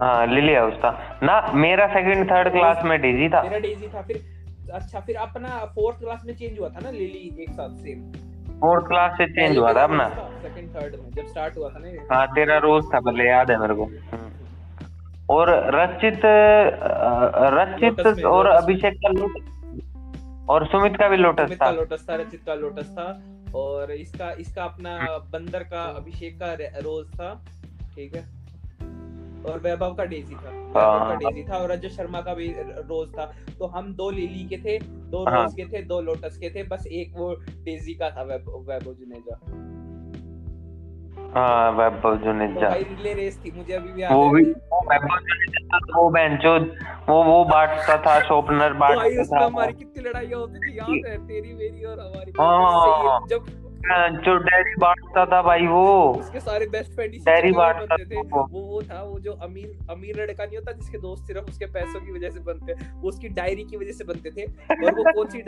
[0.00, 4.02] हाँ लिली हाउस था ना मेरा सेकंड थर्ड क्लास में डीजी था। मेरा डेजी था
[4.02, 4.39] फिर
[4.70, 8.10] अच्छा फिर अपना फोर्थ क्लास में चेंज हुआ था ना लिली एक साथ सेम
[8.60, 10.08] फोर्थ क्लास से चेंज हुआ था अपना।
[10.42, 13.58] सेकंड थर्ड में जब स्टार्ट हुआ था ना हाँ तेरा रोज था पहले याद है
[13.60, 13.88] मेरे को।
[15.30, 16.20] और रचित
[17.54, 22.54] रचित और अभिषेक का लोटस और सुमित का भी लोटस था। लोटस था रचित का
[22.54, 23.06] लोटस था।
[23.54, 24.98] और इसका इसका अपना
[25.32, 27.32] बंदर का अभिषेक का रोज था
[27.94, 28.22] ठीक है?
[29.46, 32.48] और वैभव का डेजी था। वैभव का हाँ। डेजी था और अजय शर्मा का भी
[32.58, 36.38] रोज था। तो हम दो लिली के थे दो हाँ। रोज के थे दो लोटस
[36.38, 39.40] के थे बस एक वो डेजी का था वैभव वैभव जुनेजा।
[41.34, 45.18] हाँ वैभव तो भाई रिले रेस थी मुझे अभी भी याद वो भी वो वैभव
[45.18, 46.54] जुनेजा वो बेंचो
[47.12, 51.16] वो वो बांटता था शोपनर भाई उसमें हमारी कितनी लड़ाइयाँ होती थी याद है?
[51.26, 53.46] तेरी मेरी और हमारी। हाँ। जब
[53.82, 58.82] जो डैडी बांटता था भाई वो। उसके सारे बेस्ट फ्रेंड चक्कर बांटता थे। वो। वो
[58.82, 62.30] था वो जो अमीर अमीर लड़का नहीं होता जिसके दोस्त सिर्फ़ उसके पैसों की वजह
[62.30, 64.44] से बनते वो उसकी डायरी की वजह से बनते थे।
[64.86, 65.42] और वो कौन सी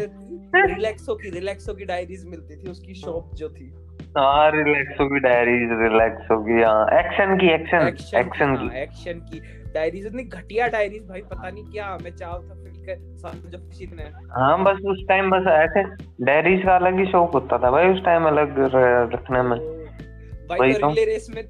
[0.66, 3.72] रिलैक्सो की रिलैक्सो की डायरीज मिलती थी उसकी शॉप जो थी।
[4.18, 8.82] हाँ रिलैक्सो की डायरीज रिलैक्सो की हाँ एक्शन की एक्शन एक्शन एक्शन की की हाँ,
[8.82, 9.40] एक्शन की।
[9.74, 12.54] डायरीज इतनी घटिया डायरीज भाई पता नहीं क्या मैं चाव था
[12.86, 13.70] जब
[14.30, 15.82] हाँ बस उस टाइम बस ऐसे
[16.24, 18.54] डायरीज का अलग ही शौक होता था भाई उस टाइम अलग
[19.14, 19.82] रखने में
[20.48, 21.42] भाई तो तो। रिले रेस में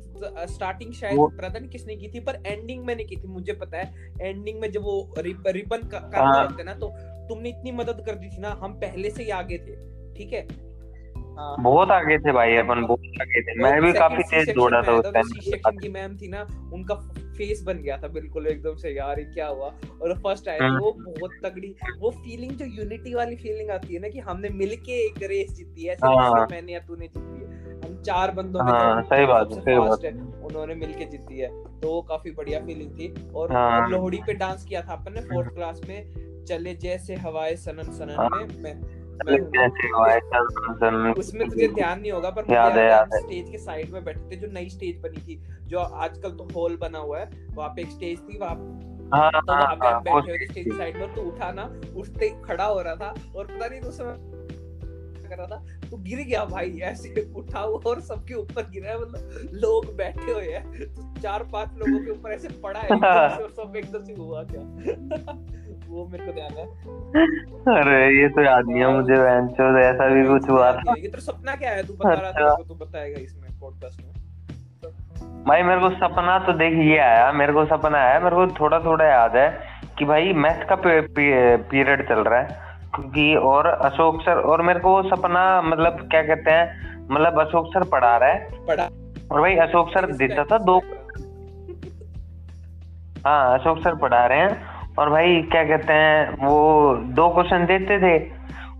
[0.46, 4.60] स्टार्टिंग शायद प्रदन किसने की थी पर एंडिंग मैंने की थी मुझे पता है एंडिंग
[4.60, 6.88] में जब वो रिब, रिबन का करना हाँ। होता है ना तो
[7.28, 9.76] तुमने इतनी मदद कर दी थी ना हम पहले से ही आगे थे
[10.14, 10.71] ठीक हाँ
[11.38, 15.06] बहुत आगे थे भाई अपन बहुत आगे थे। मैं भी काफ़ी तेज दौड़ा था उस
[15.06, 16.94] सेक्शन टाइम की मैम थी ना उनका
[17.36, 19.74] फेस बन गया था बिल्कुल एकदम से यार ये क्या हुआ?
[20.02, 24.00] और फ़र्स्ट थे हम्म। वो बहुत तगड़ी वो फीलिंग जो यूनिटी वाली फीलिंग आती है
[24.00, 27.52] ना कि हमने मिलके एक रेस जीती है ऐसे हाँ। मैंने या तूने जीती है।
[27.84, 31.48] हम चार बंदों में हाँ, सही बात है, सही बात। है, उन्होंने मिलके जीती है।
[31.80, 35.20] तो वो काफ़ी बढ़िया फीलिंग थी। और हाँ। लोहड़ी पे डांस किया था अपन ने
[35.20, 36.14] फोर्थ क्लास में
[36.44, 42.42] चले जैसे हवाएँ सनन सनन हाँ। में हूँ है, उसमें तुझे ध्यान नहीं होगा पर
[42.42, 45.42] मुझे याद है, याद स्टेज के साइड में बैठे थे जो नई स्टेज बनी थी
[45.66, 48.54] जो आजकल तो हॉल बना हुआ है वहाँ पे एक स्टेज थी वहाँ
[49.14, 51.62] हाँ तो हाँ वहाँ पे हाँ बैठे हुए थे स्टेज साइड पर तो उठा ना
[51.96, 54.31] उठते खड़ा हो रहा था और पता नहीं उस समय
[55.32, 59.00] कर रहा था तो गिर गया भाई ऐसे उठा हुआ और सबके ऊपर गिरा है
[59.00, 60.64] मतलब लोग बैठे हुए हैं
[60.94, 62.88] तो चार पाँच लोगों के ऊपर ऐसे पड़ा है
[63.42, 64.62] और सब एकदम से हुआ क्या?
[65.92, 66.66] वो मेरे को ध्यान है।
[67.76, 71.20] अरे ये तो याद नहीं है मुझे बेंचो ऐसा भी कुछ हुआ था। ये तेरा
[71.20, 74.12] सपना क्या है तू बता रहा था अच्छा। तू बताएगा इसमें पॉडकास्ट में।
[75.44, 78.78] भाई मेरे को सपना तो देख ये आया मेरे को सपना आया मेरे को थोड़ा
[78.78, 79.48] थोड़ा याद है
[79.98, 84.90] कि भाई मैथ का पीरियड चल रहा है। क्योंकि और अशोक सर और मेरे को
[84.90, 88.88] वो सपना मतलब क्या कहते हैं मतलब अशोक सर पढ़ा रहा है। पढ़ा।
[89.32, 90.78] और भाई अशोक सर देता था दो
[93.26, 97.98] हाँ अशोक सर पढ़ा रहे हैं। और भाई क्या कहते हैं वो दो क्वेश्चन देते
[97.98, 98.30] थे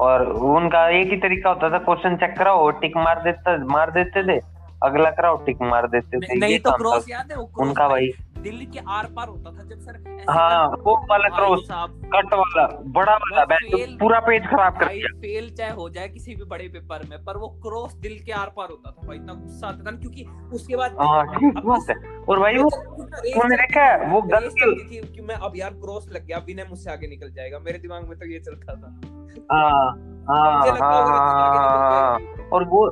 [0.01, 4.23] और उनका एक ही तरीका होता था क्वेश्चन चेक कराओ टिक मार देता मार देते
[4.23, 4.39] थे
[4.83, 8.11] अगला कराओ टिक मार देते थे नहीं तो क्रॉस याद है उनका भाई
[8.43, 11.67] दिल्ली के आर पार होता था जब सर हाँ वो वाला क्रॉस
[12.15, 16.35] कट वाला बड़ा वाला बैच पूरा पेज खराब कर दिया। फेल चाहे हो जाए किसी
[16.35, 19.35] भी बड़े पेपर में पर वो क्रॉस दिल के आर पार होता था भाई इतना
[19.35, 20.25] गुस्सा आता था क्योंकि
[20.55, 21.97] उसके बाद हाँ ठीक बात है।
[22.29, 26.27] और भाई वो तूने देखा है वो गलती थी कि मैं अब यार क्रॉस लग
[26.27, 28.97] गया विनय मुझसे आगे निकल जाएगा मेरे दिमाग में तो ये चलता था।
[29.53, 32.19] हाँ हाँ हाँ हाँ।
[32.53, 32.89] और वो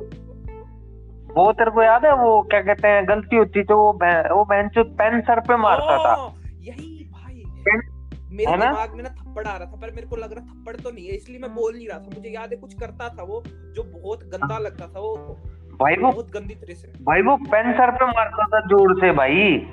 [1.37, 4.45] वो तेरे को याद है वो क्या कहते हैं गलती होती तो वो भैं- वो
[4.45, 7.89] बहन पेन सर पे मारता था। हाँ, यही भाई। पेन-
[8.31, 8.57] मेरे है?
[8.57, 11.05] दिमाग में ना थप्पड़ आ रहा था पर मेरे को लग रहा थप्पड़ तो नहीं
[11.07, 13.83] है इसलिए मैं बोल नहीं रहा था। मुझे याद है कुछ करता था वो जो
[13.83, 15.37] बहुत गंदा लगता था वो
[15.81, 19.11] भाई वो बहुत गंदी तरह से। भाई वो पेन सर पे मारता था ज़ोर से
[19.11, 19.67] भाई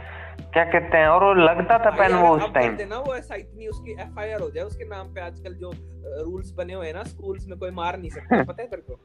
[0.53, 3.67] क्या कहते हैं और वो लगता था पेन वो उस टाइम ना वो ऐसा इतनी
[3.67, 5.71] उसकी एफआईआर हो जाए उसके नाम पे आजकल जो
[6.25, 9.01] रूल्स बने हुए हैं ना स्कूल्स में कोई मार नहीं सकता पता है तेरे को?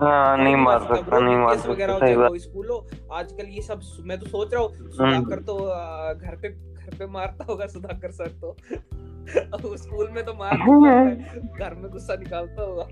[0.00, 4.18] हाँ नहीं मार सकता नहीं मार सकता सही बात। स्कूल हो आजकल ये सब मैं
[4.18, 5.56] तो सोच रहा हूँ सुधाकर तो
[6.14, 8.56] घर पे घर पे मारता होगा सुधाकर सर तो।
[9.76, 10.56] स्कूल में तो मार
[11.60, 12.86] घर में गुस्सा निकालता होगा।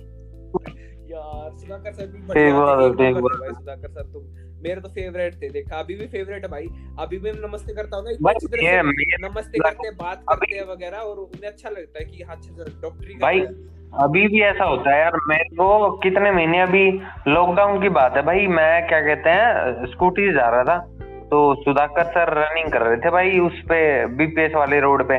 [1.11, 4.23] यार सुधाकर सर भी बढ़िया सुधाकर सर तुम
[4.63, 6.67] मेरे तो फेवरेट थे देख अभी भी फेवरेट है भाई
[6.99, 8.11] अभी भी नमस्ते करता हूँ ना
[9.29, 12.65] नमस्ते करते हैं बात करते हैं वगैरह और उन्हें अच्छा लगता है कि हाँ अच्छा
[12.83, 13.41] डॉक्टरी भाई
[13.93, 16.85] अभी भी ऐसा होता है यार मेरे को कितने महीने अभी
[17.29, 20.79] लॉकडाउन की बात है भाई, मैं क्या कहते हैं स्कूटी जा रहा था
[21.31, 25.19] तो सुधाकर सर रनिंग कर रहे थे भाई उस पे बीपीएस वाले रोड पे।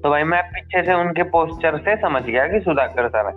[0.00, 3.34] तो भाई मैं पीछे से उनके पोस्टर से समझ गया कि सुधाकर सर है।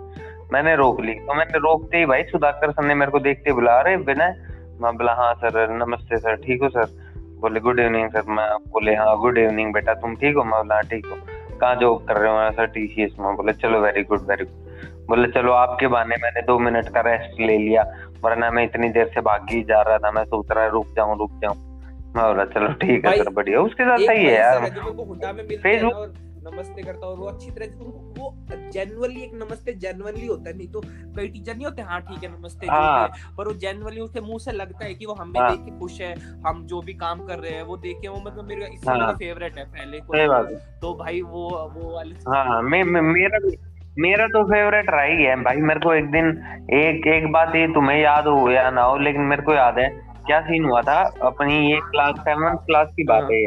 [0.52, 3.80] मैंने रोक ली तो मैंने रोकते ही भाई सुधाकर सर ने मेरे को देखते बुला
[3.80, 4.34] रहे विनय
[4.82, 6.86] मैं बोला हाँ सर नमस्ते सर ठीक हो सर
[7.40, 10.44] बोले गुड इवनिंग सर मैं बोले हाँ गुड इवनिंग बेटा, तुम ठीक हो?
[10.44, 11.16] मैं बोला हाँ ठीक हो।
[11.62, 12.50] कहाँ जॉब कर रहे हो?
[12.50, 16.16] सर टी सी एस में बोले चलो वेरी गुड वेरी गुड बोले चलो आपके बहाने
[16.22, 17.82] मैंने दो मिनट का रेस्ट ले लिया
[18.24, 21.30] वरना मैं इतनी देर से भागी जा रहा था। मैं सोच रहा रुक जाऊँ रुक
[21.42, 21.56] जाऊँ।
[22.16, 24.68] मैं बोला चलो ठीक है सर बढ़िया। उसके साथ सही है यार।
[25.62, 27.84] फेसबुक नमस्ते करता और वो अच्छी तरह से
[28.18, 28.30] वो
[28.72, 30.80] जेनुअली एक नमस्ते जेनुअली होता है नहीं तो
[31.16, 34.52] कई टीचर नहीं होते हाँ ठीक है नमस्ते हाँ। पर वो जेनुअली उसके मुँह से
[34.52, 36.14] लगता है कि वो हमें हाँ। देख के खुश है
[36.46, 38.98] हम जो भी काम कर रहे हैं वो देख के वो मतलब मेरा इससे हाँ।
[38.98, 40.42] मेरा फेवरेट है पहले को
[40.80, 43.38] तो भाई वो वो वाली हाँ मैं मेरा
[43.98, 46.28] मेरा तो फेवरेट रहा ही है भाई मेरे को एक दिन
[46.74, 49.88] एक एक बात ये तुम्हें याद हो या ना हो लेकिन मेरे को याद है
[50.26, 53.46] क्या सीन हुआ था अपनी ये क्लास सेवन क्लास की बात है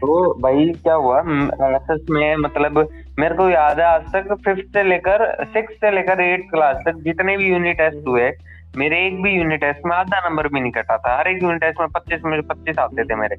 [0.00, 1.18] तो भाई क्या हुआ?
[1.18, 2.78] एस में मतलब
[3.18, 7.02] मेरे को याद है आज तक फिफ्थ से लेकर सिक्स से लेकर एट क्लास तक
[7.04, 8.30] जितने भी यूनिट टेस्ट हुए,
[8.76, 11.60] मेरे एक भी यूनिट टेस्ट में आधा नंबर भी नहीं कटा था। हर एक यूनिट
[11.60, 13.36] टेस्ट में पच्चीस में पच्चीस आते थे मेरे।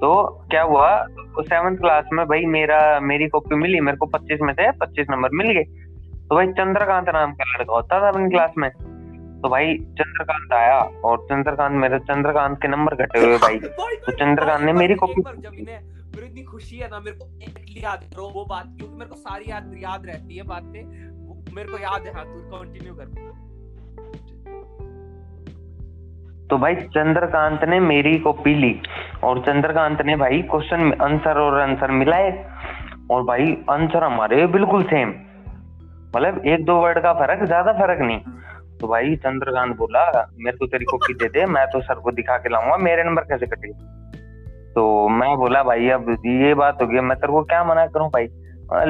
[0.00, 0.12] तो
[0.50, 0.88] क्या हुआ?
[1.40, 5.28] सेवन्थ क्लास में भाई मेरा, मेरी कॉपी मिली, मेरे को पच्चीस में से पच्चीस नंबर
[5.32, 5.64] मिल गए।
[6.28, 10.78] तो भाई चंद्रकांत नाम का लड़का होता था अपनी क्लास में। तो भाई चंद्रकांत आया
[11.04, 15.22] और चंद्रकांत मेरे, चंद्रकांत के नंबर घटे हुए भाई। तो चंद्रकांत ने मेरी कॉपी
[16.16, 19.50] मेरे इतनी खुशी है ना, मेरे को याद करो वो बात, क्योंकि मेरे को सारी
[19.50, 20.82] याद याद रहती है बातें
[21.54, 23.06] मेरे को याद है हाँ तू कंटिन्यू कर।
[26.50, 28.72] तो भाई चंद्रकांत ने मेरी कॉपी ली,
[29.24, 32.30] और चंद्रकांत ने भाई क्वेश्चन आंसर और आंसर मिलाए,
[33.10, 35.08] और भाई आंसर हमारे बिल्कुल सेम
[36.16, 38.20] मतलब एक दो वर्ड का फ़र्क, ज़्यादा फ़र्क नहीं।
[38.78, 40.04] तो भाई चंद्रकांत बोला,
[40.38, 43.22] मेरे को तेरी कॉपी दे दे, मैं तो सर को दिखा के लाऊँगा, मेरे नंबर
[43.24, 43.74] कैसे कटेगी?
[44.76, 48.08] तो मैं बोला, भाई, अब ये बात हो गई मैं तेरे को क्या मना करूँ
[48.08, 48.28] भाई?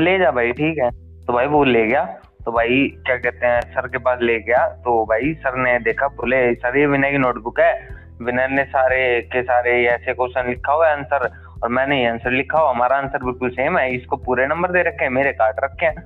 [0.02, 0.90] ले जा भाई, ठीक है।
[1.26, 2.04] तो भाई वो ले गया।
[2.44, 6.06] तो भाई क्या कहते हैं, सर के पास ले गया। तो भाई सर ने देखा,
[6.06, 7.88] बोले, सर, ये विनय की नोटबुक है।
[8.22, 11.30] विनय ने सारे के सारे ऐसे क्वेश्चन लिखा हुआ है आंसर
[11.62, 14.82] और मैंने ये आंसर लिखा हुआ, हमारा आंसर बिल्कुल सेम है। इसको पूरे नंबर दे
[14.82, 15.96] रखे हैं, मेरे काट रखे हैं।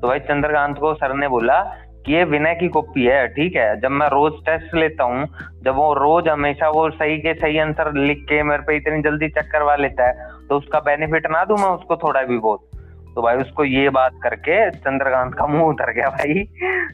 [0.00, 1.62] तो भाई चंद्रकांत को सर ने बोला
[2.08, 3.80] ये विनय की कॉपी है, ठीक है?
[3.80, 5.26] जब मैं रोज टेस्ट लेता हूँ,
[5.64, 9.28] जब वो रोज हमेशा वो सही के सही आंसर लिख के मेरे पे इतनी जल्दी
[9.28, 12.70] चेक करवा लेता है तो उसका बेनिफिट ना दू मैं, उसको थोड़ा भी बहुत।
[13.14, 16.44] तो भाई उसको ये बात करके चंद्रकांत का मुँह उतर गया भाई।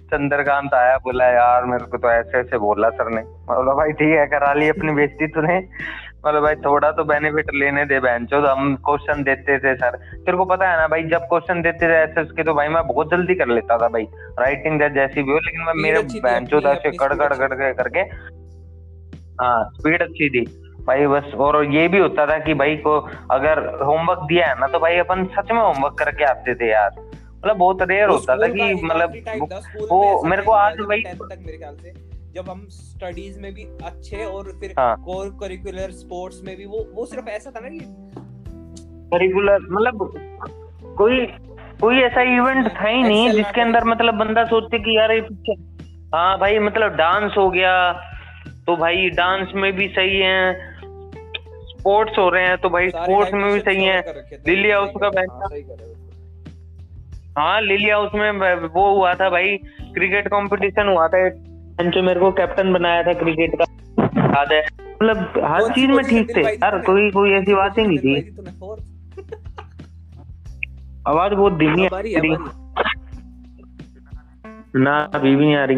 [0.06, 4.16] चंद्रकांत आया, बोला, यार मेरे को तो ऐसे ऐसे बोला सर ने। बोला, भाई ठीक
[4.18, 5.58] है, करा ली अपनी बेइज्जती तूने।
[6.26, 10.36] मतलब भाई थोड़ा तो बेनिफिट लेने दे बहन चो हम क्वेश्चन देते थे सर तेरे
[10.36, 13.10] को पता है ना भाई जब क्वेश्चन देते थे एस के तो भाई मैं बहुत
[13.10, 14.06] जल्दी कर लेता था भाई।
[14.38, 18.00] राइटिंग जैसी भी हो लेकिन मैं मेरे बहन चो ऐसे कड़ कड़ कड़ करके।
[19.42, 20.44] हाँ स्पीड अच्छी थी।
[20.86, 22.98] भाई बस और ये भी होता था कि भाई को
[23.30, 26.90] अगर होमवर्क दिया है ना तो भाई अपन सच में होमवर्क करके आते थे यार।
[27.38, 29.12] मतलब बहुत रेयर होता था कि मतलब
[29.90, 31.02] वो मेरे को आज भाई
[32.34, 34.96] जब हम स्टडीज़ में भी अच्छे और फिर हाँ.
[34.96, 37.78] कोर करिकुलर स्पोर्ट्स में भी वो वो सिर्फ़ ऐसा था ना कि
[39.12, 40.12] करिकुलर मतलब
[40.98, 41.26] कोई
[41.80, 45.54] कोई ऐसा इवेंट था ही नहीं जिसके अंदर मतलब बंदा सोचते कि यार ये
[46.14, 47.92] हाँ भाई मतलब डांस हो गया
[48.66, 50.72] तो भाई डांस में भी सही है
[51.68, 54.00] स्पोर्ट्स हो रहे हैं तो भाई स्पोर्ट्स में भी सही है।
[54.48, 55.08] लिली हाउस का
[57.38, 59.56] हाँ लिली हाउस में वो हुआ था भाई
[59.94, 61.28] क्रिकेट कंपटीशन हुआ था
[61.80, 63.64] जो मेरे को कैप्टन बनाया था क्रिकेट का
[64.18, 64.66] याद है?
[64.82, 68.14] मतलब हर चीज़ में ठीक थे। यार कोई कोई ऐसी बात ही नहीं थी।
[71.08, 72.36] आवाज़ बहुत धीमी आ रही
[74.76, 75.76] ना अभी भी नहीं आ रही।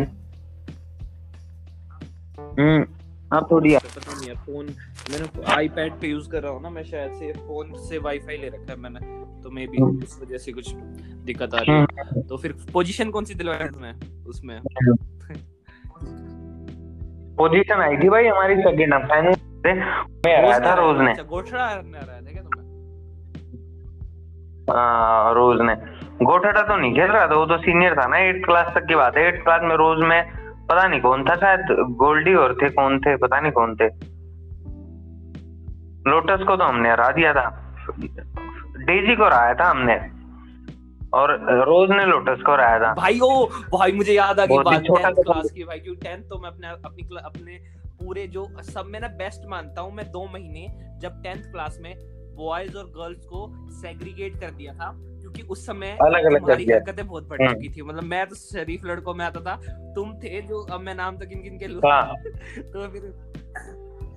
[2.60, 2.84] हम्म
[3.36, 4.66] अब थोड़ी पता नहीं है फ़ोन
[5.10, 8.48] मैंने आईपैड पे यूज़ कर रहा हूँ ना मैं शायद से फ़ोन से वाईफाई ले
[8.48, 9.00] रखा है मैंने।
[9.42, 10.74] तो मे बी हम्म। उस वजह से कुछ
[11.24, 14.60] दिक्कत आ रही है। हम्म। तो फिर पोजीशन कौन सी दिलवाया तुम्हें उसमें?
[17.36, 19.34] पोजीशन आई थी भाई हमारी सेकंड फाइनल
[19.66, 22.42] में आया था रोज ने। अच्छा गोठड़ा ने
[24.70, 25.74] हाँ, रोज ने।
[26.24, 28.94] गोठड़ा तो नहीं खेल रहा था वो तो सीनियर था ना एट क्लास तक की
[28.94, 30.20] बात है। एट क्लास में रोज में
[30.70, 31.66] पता नहीं कौन था शायद
[31.98, 33.88] गोल्डी और थे कौन थे पता नहीं कौन थे।
[36.10, 37.46] लोटस को तो हमने हरा दिया था।
[38.78, 39.94] डेजी को हराया था हमने।
[41.14, 41.32] और
[41.64, 43.30] रोज ने लोटस को हराया था भाई ओ
[43.72, 46.68] भाई मुझे याद आ गई बात छोटा क्लास की भाई क्योंकि 10th तो मैं अपने
[46.68, 47.58] अपनी अपने
[48.00, 50.66] पूरे जो सब में ना बेस्ट मानता हूँ मैं दो महीने
[51.00, 51.94] जब 10th क्लास में
[52.36, 57.06] बॉयज़ और गर्ल्स को सेग्रीगेट कर दिया था क्योंकि उस समय अलग-अलग कर दिया। हरकतें
[57.06, 59.54] बहुत बढ़ हम्म। चुकी थी मतलब मैं तो शरीफ लड़कों में आता था
[59.94, 62.14] तुम थे जो अब मैं नाम तो किन किन के लूँ हाँ।
[62.58, 63.12] तो फिर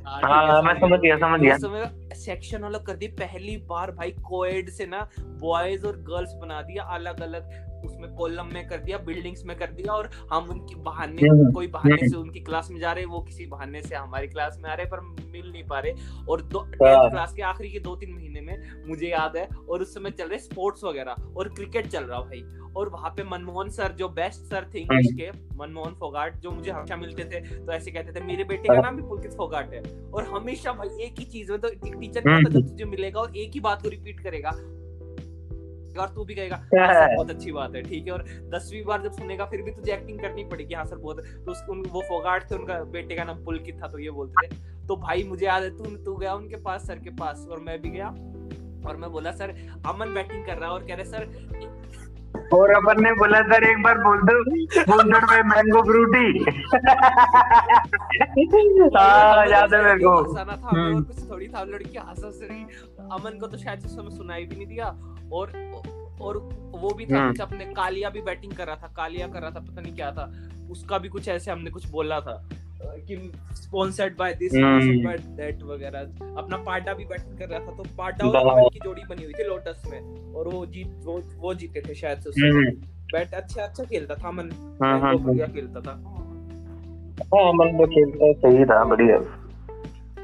[0.08, 3.92] हाँ, हाँ मैं समझ गया समझ गया उस समय सेक्शन अलग कर दी पहली बार
[3.92, 8.78] भाई कोएड से ना बॉयज़ और गर्ल्स बना दिया अलग अलग उसमें कॉलम में कर
[8.78, 12.80] दिया बिल्डिंग्स में कर दिया और हम उनकी बहाने कोई बहाने। से उनकी क्लास में
[12.80, 15.80] जा रहे वो किसी बहाने से हमारी क्लास में आ रहे पर मिल नहीं पा
[15.80, 15.94] रहे
[16.30, 19.82] और दो हाँ। क्लास के आखिरी के दो तीन महीने में मुझे याद है और
[19.82, 22.44] उस समय चल रहे स्पोर्ट्स वगैरह और क्रिकेट चल रहा भाई
[22.78, 26.52] और वहाँ पे मनमोहन सर जो बेस्ट सर थे इंग्लिश हम्म। के मनमोहन फोगाट जो
[26.52, 29.32] मुझे हमेशा मिलते थे तो ऐसे कहते थे मेरे बेटे का हाँ। नाम भी पुलकित
[29.32, 33.20] फोगाट है और हमेशा भाई एक ही चीज़ में तो टीचर हम्म। कहता तुझे मिलेगा
[33.20, 34.50] और एक ही बात को रिपीट करेगा
[35.98, 39.02] और तू भी कहेगा हाँ सर बहुत अच्छी बात है ठीक है। और दसवीं बार
[39.04, 42.02] जब सुनेगा फिर भी तुझे एक्टिंग करनी पड़ेगी। हाँ सर बहुत तो उसको उन, वो
[42.10, 44.56] फोगाट थे उनका बेटे का नाम पुलकित था तो ये बोलते थे
[44.88, 47.82] तो भाई मुझे याद है तू तू गया उनके पास सर के पास और मैं
[47.82, 48.08] भी गया।
[48.88, 49.56] और मैं बोला सर
[49.86, 51.26] अमन बैटिंग कर रहा है। और कह रहे सर
[52.54, 54.36] और अपन ने बोला सर एक बार बोल दो
[54.82, 56.28] स्पॉन्सर्ड बाय मैंगो फ्रूटी
[58.98, 60.34] हाँ याद है मेरे को।
[60.68, 62.64] हम्म। कुछ थोड़ी था लड़की हंस हंस रही।
[63.12, 64.86] अमन को तो शायद उस समय सुनाई भी नहीं दिया।
[65.34, 65.52] और
[66.22, 66.38] और
[66.72, 69.52] वो भी था हम्म। कुछ अपने कालिया भी बैटिंग कर रहा था कालिया कर रहा
[69.52, 70.32] था पता नहीं क्या था
[70.72, 72.50] उसका भी कुछ ऐसे हमने कुछ बोला था।
[72.84, 74.52] कि sponsored by this.
[74.52, 76.00] Sponsored by that वगैरह।
[76.38, 79.34] अपना पाडा भी बैटिंग कर रहा था तो पाडा और हाँ। की जोड़ी बनी हुई
[79.34, 82.72] थी लोटस में और वो जीत वो वो जीते थे शायद से
[83.14, 84.50] बैट अच्छा अच्छा खेलता था अमन
[84.84, 85.92] हाँ, हाँ, बढ़िया खेलता था।
[87.36, 89.47] हाँ अमन तो खेलता सही था बढ़िया।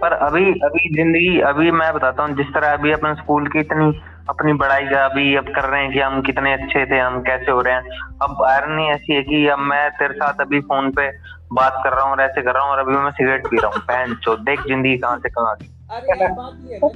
[0.04, 3.86] पर अभी अभी ज़िंदगी अभी मैं बताता हूँ जिस तरह अभी अपन स्कूल की इतनी
[4.30, 7.52] अपनी पढ़ाई का अभी अब कर रहे हैं कि हम कितने अच्छे थे हम कैसे
[7.52, 11.08] हो रहे हैं। अब आयरनी ऐसी है कि अब मैं तेरे साथ अभी फ़ोन पे
[11.54, 13.72] बात कर रहा हूँ और ऐसे कर रहा हूँ और अभी मैं सिगरेट पी रहा
[13.72, 16.90] हूँ। पहन चो देख ज़िंदगी कहाँ से कहाँ गई। अरे बात ये है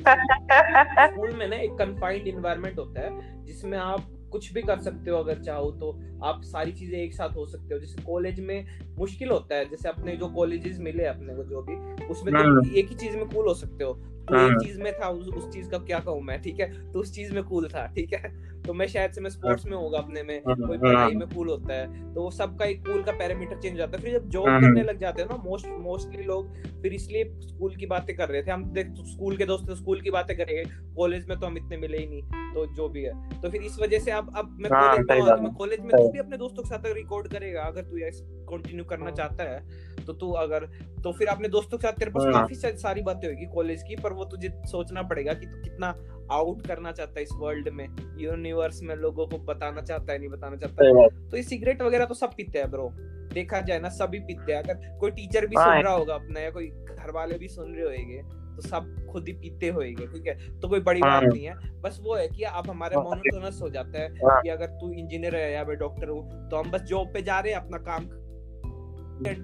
[0.98, 4.00] ना स्कूल में ना एक कंफाइंड एनवायरनमेंट होता है जिसमें आप
[4.32, 5.92] कुछ भी कर सकते हो अगर चाहो तो।
[6.24, 8.66] आप सारी चीज़ें एक साथ हो सकते हो। जैसे कॉलेज में
[8.98, 12.88] मुश्किल होता है। जैसे अपने जो कॉलेजेस मिले अपने को जो भी उसमें तो। एक
[12.88, 13.94] ही चीज़ में कूल हो सकते हो।
[14.28, 16.92] तो एक हम्म। चीज़ में था उस, उस चीज़ का क्या कहूँ मैं ठीक है
[16.92, 18.32] तो उस चीज़ में कूल था ठीक है
[18.64, 21.28] तो मैं शायद से मैं स्पोर्ट्स में होगा अपने में हम्म, कोई हम्म। पढ़ाई में
[21.30, 24.14] कूल होता है तो वो सबका एक कूल का पैरामीटर चेंज हो जाता है फिर
[24.14, 28.16] जब जॉब। करने लग जाते हैं ना मोस्ट मोस्टली लोग फिर इसलिए स्कूल की बातें
[28.16, 30.64] कर रहे थे हम देख स्कूल के दोस्त स्कूल की बातें करेंगे
[30.96, 33.80] कॉलेज में तो हम इतने मिले ही नहीं तो जो भी है तो फिर इस
[33.80, 36.20] वजह से अब अब मैं हाँ, कॉलेज में हूँ, तो मैं कॉलेज में तू भी
[36.20, 38.10] अपने दोस्तों के साथ रिकॉर्ड करेगा अगर तू ये
[38.50, 40.66] कंटिन्यू करना चाहता है तो तू अगर
[41.04, 43.96] तो फिर अपने दोस्तों के साथ तेरे पास हाँ। काफ़ी सारी बातें होगी कॉलेज की
[43.96, 45.88] पर वो तुझे सोचना पड़ेगा कि तू कितना
[46.32, 47.86] आउट करना चाहता है इस वर्ल्ड में।
[48.20, 52.06] यूनिवर्स में लोगों को बताना चाहता है नहीं बताना चाहता। है तो ये सिगरेट वगैरह
[52.06, 52.90] तो सब पीते हैं ब्रो
[53.34, 56.40] देखा जाए ना सभी पीते हैं। अगर कोई टीचर भी हाँ। सुन रहा होगा अपना
[56.40, 58.22] या कोई घर वाले भी सुन रहे होंगे
[58.56, 60.60] तो सब खुद ही पीते होएँगे ठीक है?
[60.60, 63.60] तो कोई बड़ी बात हाँ। नहीं है। बस वो है कि अब हमारे हाँ। मोनोटोनस
[63.62, 66.82] हो जाता है। कि अगर तू इंजीनियर है या फिर डॉक्टर हो तो हम बस
[66.82, 68.08] जॉब पे जा रहे हैं अपना काम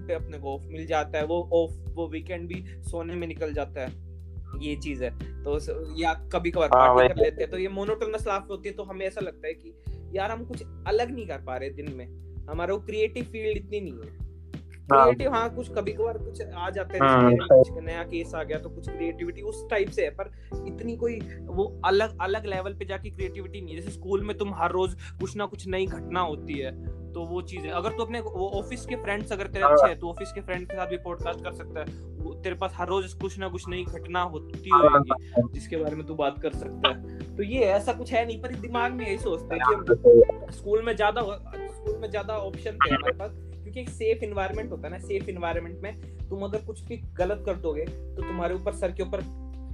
[0.07, 3.53] पे अपने को ऑफ़ मिल जाता है। वो ऑफ़ वो वीकेंड भी सोने में निकल
[3.53, 3.87] जाता है।
[4.57, 5.09] ये चीज़ है।
[5.43, 5.59] तो
[6.01, 8.75] या कभी कभार हाँ, पार्टी वही। कर लेते हैं तो ये मोनोटोनस लाइफ होती है
[8.75, 9.73] तो हमें ऐसा लगता है कि
[10.17, 12.05] यार हम कुछ अलग नहीं कर पा रहे दिन में।
[12.49, 14.22] हमारा वो क्रिएटिव फ़ील्ड इतनी नहीं है हाँ।
[14.83, 18.57] क्रिएटिव हाँ कुछ कभी कभार कुछ आ जाता है हाँ, कुछ नया केस आ गया
[18.59, 20.31] तो कुछ क्रिएटिविटी उस टाइप से है पर
[20.67, 24.53] इतनी कोई वो अलग अलग लेवल पे जाके क्रिएटिविटी नहीं है। जैसे स्कूल में तुम
[24.53, 26.71] हर रोज कुछ ना कुछ नई घटना होती है
[27.13, 29.87] तो वो चीज़ है अगर तू अपने वो ऑफ़िस के फ्रेंड्स अगर तेरे हाँ। अच्छे
[29.87, 32.87] हैं। तो ऑफ़िस के फ्रेंड के साथ भी पॉडकास्ट कर सकता है। तेरे पास हर
[32.87, 36.89] रोज कुछ ना कुछ नई घटना होती होगी जिसके बारे में तू बात कर सकता
[36.89, 40.81] है। तो ये ऐसा कुछ है नहीं पर दिमाग में यही सोचते हैं कि स्कूल
[40.81, 43.31] में ज़्यादा स्कूल में ज़्यादा ऑप्शन थे हमारे पास
[43.73, 47.43] क्योंकि एक सेफ़ इन्वायरमेंट होता है ना सेफ़ इन्वायरमेंट में तुम अगर कुछ भी गलत
[47.45, 49.21] कर दोगे तो तुम्हारे ऊपर सर के ऊपर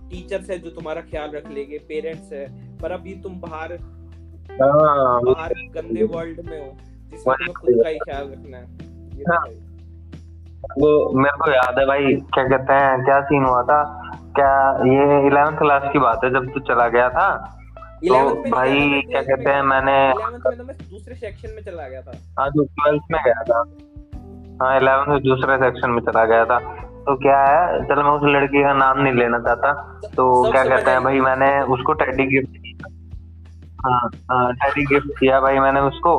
[0.10, 3.74] टीचर्स है जो तुम्हारा ख्याल रख लेंगे पेरेंट्स है पर अभी तुम बाहर
[4.52, 6.78] हाँ, बाहर गंदे वर्ल्ड में हो
[7.12, 9.56] जिसमें तुम्हें खुद का ही ख्याल रखना है। तो हाँ। है।
[10.60, 13.84] वो मेरे को याद है भाई क्या कहते हैं क्या सीन हुआ था?
[14.36, 17.56] क्या ये इलेवेंथ क्लास की बात है जब तू चला गया था?
[18.04, 20.14] 11th में तो भाई क्या कहते हैं मैंने
[20.56, 23.64] तो मैं दूसरे सेक्शन में चला गया था। हाँ जो ट्वेल्थ में गया था।
[24.62, 26.60] हाँ इलेवन दूसरे सेक्शन में चला गया था।
[27.00, 29.72] तो क्या है चल मैं उस लड़की का नाम नहीं लेना चाहता।
[30.16, 32.86] तो क्या कहते हैं भाई मैंने उसको टेडी गिफ्ट
[33.86, 34.00] हाँ
[34.32, 36.16] हाँ टेडी गिफ्ट किया भाई मैंने उसको।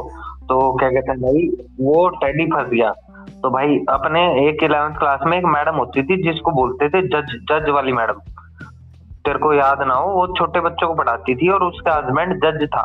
[0.48, 1.46] तो क्या कहते हैं भाई
[1.80, 2.90] वो टेडी फंस गया।
[3.42, 7.36] तो भाई अपने एक इलेवेंथ क्लास में एक मैडम होती थी जिसको बोलते थे जज
[7.50, 8.20] जज वाली मैडम
[9.24, 12.66] तेरे को याद ना हो वो छोटे बच्चों को पढ़ाती थी और उसका हस्बैंड जज
[12.66, 12.82] था।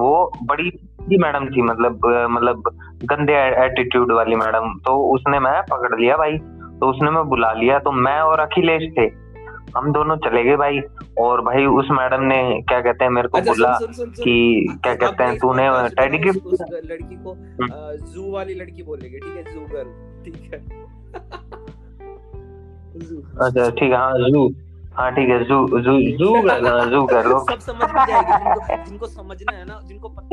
[0.00, 0.70] वो बड़ी
[1.18, 2.70] मैडम थी मतलब मतलब
[3.04, 3.34] गंदे
[3.64, 6.38] एटीट्यूड वाली मैडम। तो उसने मैं पकड़ लिया भाई
[6.80, 9.06] तो उसने मैं बुला लिया। तो मैं और अखिलेश थे।
[9.76, 10.80] हम दोनों चले गए भाई।
[11.18, 14.24] और भाई उस मैडम ने क्या कहते हैं मेरे को अच्छा, बोला सुन, सुन, सुन,
[14.24, 19.36] कि क्या कहते हैं तूने टेडी गिफ्ट लड़की को जू हम्म। वाली लड़की बोलेंगे ठीक
[19.36, 19.42] है?
[19.54, 19.90] जू गर्ल
[20.24, 20.60] ठीक है?
[23.40, 24.48] अच्छा ठीक है हाँ जू
[24.90, 29.56] हाँ ठीक है जू जू जू हाँ जू गर्ल सब समझ में जाएगी जिनको समझना
[29.56, 30.24] है ना जिनको पता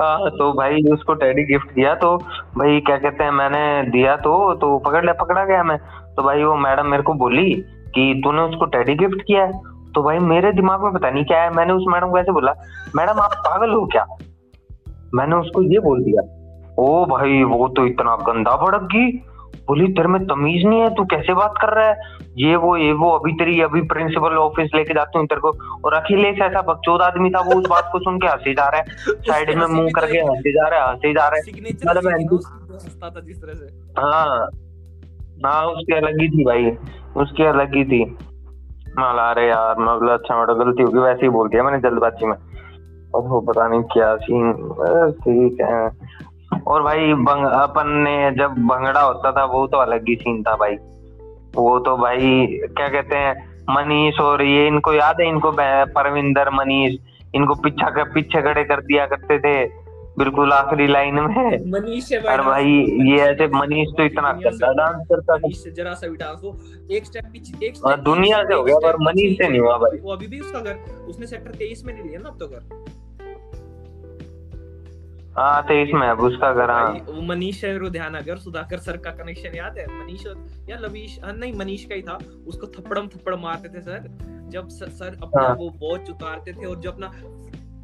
[0.00, 2.16] हाँ तो भाई उसको टेडी गिफ्ट दिया तो
[2.56, 5.76] भाई क्या कहते हैं मैंने दिया तो तो पकड़ लिया पकड़ा गया मैं।
[6.16, 7.52] तो भाई वो मैडम मेरे को बोली
[7.94, 9.52] कि तूने उसको टेडी गिफ्ट किया है।
[9.94, 12.52] तो भाई मेरे दिमाग में पता नहीं क्या है मैंने उस मैडम को ऐसे बोला
[12.96, 14.04] मैडम आप पागल हो क्या?
[15.14, 16.22] मैंने उसको ये बोल दिया
[16.78, 19.10] ओ भाई वो तो इतना गंदा भड़क गई।
[19.68, 21.96] बोली तेरे में तमीज नहीं है तू कैसे बात कर रहा है?
[22.36, 25.52] ये वो ये वो अभी तेरी अभी प्रिंसिपल ऑफ़िस लेके जाती हूँ तेरे को।
[25.84, 28.80] और अखिलेश ऐसा बकचोद आदमी था वो उस बात को सुन के हंसे जा रहा
[28.80, 31.42] है। साइड में मुँह करके हंसे जा रहा है हंसे जा रहा है।
[31.88, 32.06] मतलब
[33.98, 34.48] हाँ।
[35.46, 36.70] हाँ उसकी अलग ही थी भाई।
[37.22, 38.16] उसकी अलग ही थी।
[38.98, 42.36] माला अरे यार मतलब अच्छा मेरा गलती होगी वैसे ही बोल दिया मैंने जल्दबाजी में।
[43.14, 44.52] अब वो पता नहीं क्या सीन
[45.12, 45.88] ठीक है।
[46.66, 50.54] और भाई बंग, अपन ने जब भंगड़ा होता था वो तो अलग ही सीन था
[50.56, 50.76] भाई।
[51.56, 53.34] वो तो भाई क्या कहते हैं
[53.70, 55.52] मनीष और ये इनको याद है इनको
[55.92, 56.96] परविंदर मनीष?
[57.34, 59.54] इनको पीछा कर पीछे खड़े कर दिया करते थे
[60.18, 62.70] बिल्कुल आखिरी लाइन में। मनीष और भाई
[63.08, 66.56] ये ऐसे मनीष तो इतना गंदा डांस करता था जरा सा भी डांस वो
[66.90, 69.98] एक स्टेप पीछे एक स्टेप दुनिया से हो गया पर मनीष से नहीं हुआ भाई।
[69.98, 73.04] वो अभी भी उसका घर उसने सेक्टर 23 में नहीं लिया ना अब तो घर?
[75.38, 79.56] हाँ तेईस में अब उसका घर हाँ। वो मनीष है और सुधाकर सर का कनेक्शन
[79.56, 79.86] याद है?
[79.86, 80.26] मनीष
[80.70, 84.18] या लवीश हाँ, नहीं मनीष का ही था। उसको थप्पड़म थप्पड़ मारते थे सर।
[84.48, 87.12] जब सर, अपना हाँ। वो उतारते थे और जो अपना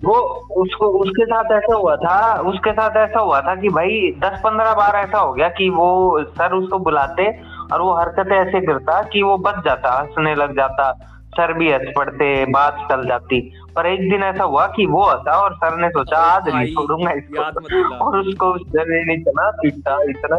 [0.04, 0.14] वो
[0.62, 4.74] उसको उसके साथ ऐसा हुआ था उसके साथ ऐसा हुआ था कि भाई दस पंद्रह
[4.74, 7.40] बार ऐसा हो गया कि वो सर उसको बुलाते
[7.72, 10.92] और वो हरकतें ऐसे करता कि वो बच जाता हंसने लग जाता।
[11.30, 15.36] सर भी हंस पड़ते बात चल जाती। पर एक दिन ऐसा हुआ कि वो हंसा
[15.38, 19.98] और सर ने सोचा आज नहीं छोड़ूँगा इसको। और उसको उस जगह नहीं चला पीटा
[20.10, 20.38] इतना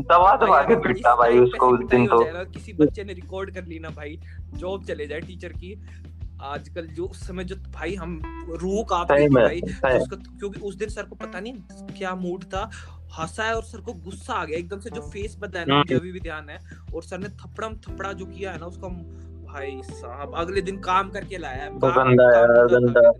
[0.00, 2.18] दबा दबा के पीटा भाई उसको उस दिन तो।
[2.52, 4.18] किसी बच्चे ने रिकॉर्ड कर ली ना भाई
[4.54, 5.74] जॉब चले जाए टीचर की।
[6.42, 8.20] आजकल जो उस समय जो भाई हम
[8.60, 11.52] रूह थे भाई उसको क्योंकि उस दिन सर को पता नहीं
[11.98, 12.70] क्या मूड था
[13.18, 15.74] हंसा है और सर को गुस्सा आ गया। एकदम से जो फेस बदला है ना
[15.74, 16.58] हम्म। अभी भी ध्यान है।
[16.94, 18.88] और सर ने थप्पड़म थप्पड़ा जो किया है ना उसका
[19.48, 23.10] भाई साहब अगले दिन काम करके लाया है। तो गंदा यार गंदा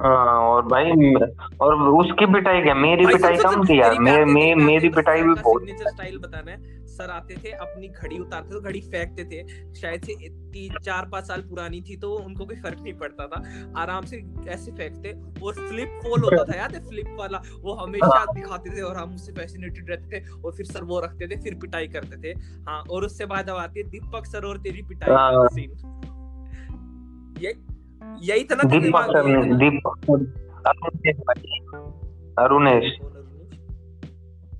[0.00, 1.14] और भाई
[1.60, 2.74] और उसकी पिटाई क्या?
[2.74, 7.34] मेरी पिटाई कम थी यार मेरी मेरी पिटाई भी बहुत स्टाइल बताना है। सर आते
[7.34, 9.42] थे अपनी घड़ी उतारते तो घड़ी फेंकते थे।
[9.74, 13.42] शायद से तीन चार पाँच साल पुरानी थी तो उनको कोई फ़र्क नहीं पड़ता था।
[13.80, 15.12] आराम से ऐसे फेंकते
[15.44, 17.42] और फ्लिप फोल होता था याद है फ्लिप वाला?
[17.62, 21.00] वो हमेशा हाँ। दिखाते थे और हम उससे फैसिनेटेड रहते थे और फिर सर वो
[21.00, 22.38] रखते थे फिर पिटाई करते थे।
[22.68, 25.70] हाँ और उससे बाद अब आती है दीपक सर और तेरी पिटाई हाँ। सीन
[27.40, 27.52] ये
[28.20, 29.06] यही था ना दीपक
[29.62, 30.08] दीपक
[32.38, 32.98] अरुणेश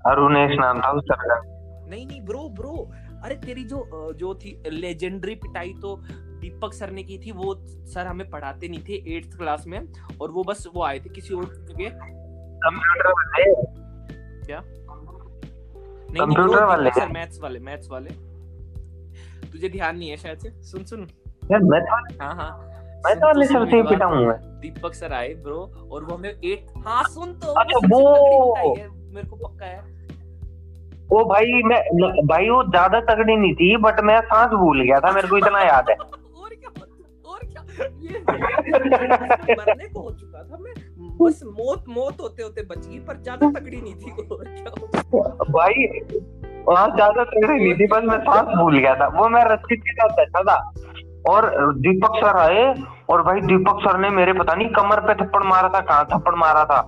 [0.07, 1.41] अरुणेश। नाम था उस सर का।
[1.91, 2.91] नहीं नहीं ब्रो ब्रो
[3.25, 5.97] अरे तेरी जो जो थी लेजेंडरी पिटाई तो
[6.41, 9.81] दीपक सर ने की थी वो सर हमें पढ़ाते नहीं थे एट्थ क्लास में
[10.21, 11.89] और वो बस वो आए थे किसी और जगह।
[12.65, 13.45] कंप्यूटर वाले?
[14.47, 14.61] क्या?
[16.11, 16.91] नहीं कंप्यूटर वाले?
[16.91, 18.11] सर मैथ्स वाले मैथ्स वाले।
[19.53, 20.51] तुझे ध्यान नहीं है शायद से?
[20.63, 21.01] सुन सुन।
[21.53, 22.25] यार मैथ वाले?
[22.25, 22.72] हाँ हाँ।
[23.05, 25.61] मैं तो वाले सर से ही पिटा हूँ मैं। दीपक सर आए ब्रो
[25.93, 28.75] और वो हमें एट हाँ सुन तो। अच्छा वो
[29.15, 29.81] मेरे को पक्का है।
[31.11, 31.81] वो भाई मैं
[32.27, 35.61] भाई वो ज़्यादा तगड़ी नहीं थी बट मैं सांस भूल गया था मेरे को इतना
[35.63, 35.97] याद है।
[36.37, 36.71] और क्या
[37.25, 37.63] और क्या?
[38.03, 38.13] ये
[39.55, 40.75] मरने को हो चुका था मैं।
[41.19, 44.71] बस मौत मौत होते होते बच गई पर ज़्यादा तगड़ी नहीं थी और क्या
[45.51, 45.87] भाई
[46.67, 49.93] वहाँ ज़्यादा तगड़ी नहीं थी बस मैं सांस भूल गया था। वो मैं रस्सी के
[49.93, 50.57] साथ बैठा था।
[51.29, 52.65] और दीपक सर आए
[53.11, 56.35] और भाई दीपक सर ने मेरे पता नहीं कमर पे थप्पड़ मारा था कहाँ थप्पड़
[56.35, 56.81] मारा था।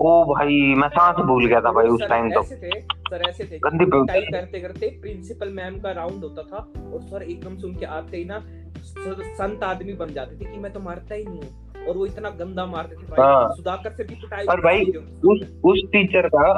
[0.00, 3.84] ओ भाई मैं सांस भूल गया था भाई उस टाइम तो। सर ऐसे थे। गंदी
[3.86, 6.58] करते करते प्रिंसिपल मैम का राउंड होता था
[6.92, 8.42] और सर एकदम सुन के आते ही ना
[8.78, 12.30] संत आदमी बन जाते थे कि मैं तो मरता ही नहीं हूँ। और वो इतना
[12.38, 14.84] गंदा मारते थे भाई। हाँ। सुधाकर से भी पिटाई और भाई
[15.24, 16.52] उस उस टीचर का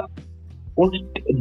[0.78, 0.90] उस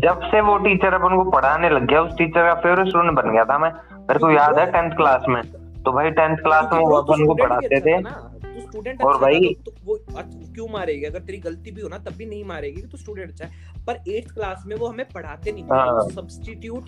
[0.04, 3.32] जब से वो टीचर अपन को पढ़ाने लग गया उस टीचर का फेवरेट स्टूडेंट बन
[3.32, 3.70] गया था मैं।
[4.00, 5.42] मेरे को याद है टेंथ क्लास में।
[5.86, 9.46] तो भाई टेंथ क्लास में वो अपन को पढ़ाते थे। तू स्टूडेंट और अच्छा भाई-
[9.46, 11.06] था तो वो अच्छा क्यों मारेगी?
[11.06, 13.52] अगर तेरी गलती भी हो ना तब भी नहीं मारेगी कि तू स्टूडेंट अच्छा है।
[13.88, 16.86] पर 8th क्लास में वो हमें पढ़ाते नहीं हाँ। थे सब्स्टिट्यूट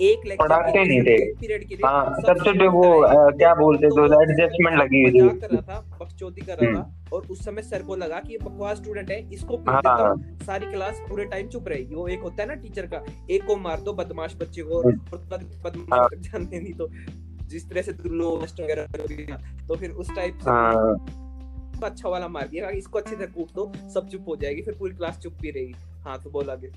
[0.00, 4.22] एक लेक्चर पढ़ाते नहीं थे। पीरियड के लिए हाँ सब्सिट्यूट वो क्या बोलते तो थे
[4.22, 7.82] एडजस्टमेंट लगी हुई थी। कर रहा था बकचोदी कर रहा था और उस समय सर
[7.82, 11.68] को लगा कि ये बकवास स्टूडेंट है इसको पीट हाँ। सारी क्लास पूरे टाइम चुप
[11.68, 14.74] रहेगी। वो एक होता है ना टीचर का एक को मार दो बदमाश बच्चे को
[14.74, 16.88] और बदमाश हाँ। तक जाने नहीं तो
[17.50, 19.36] जिस तरह से लो वेस्ट वगैरह कर दिया,
[19.68, 20.94] तो फिर उस टाइप से हाँ।
[21.84, 24.94] अच्छा वाला मार दिया। इसको अच्छे से कूट दो सब चुप हो जाएगी फिर पूरी
[24.94, 25.74] क्लास चुप भी रहेगी।
[26.04, 26.68] हाँ तो बोल आगे।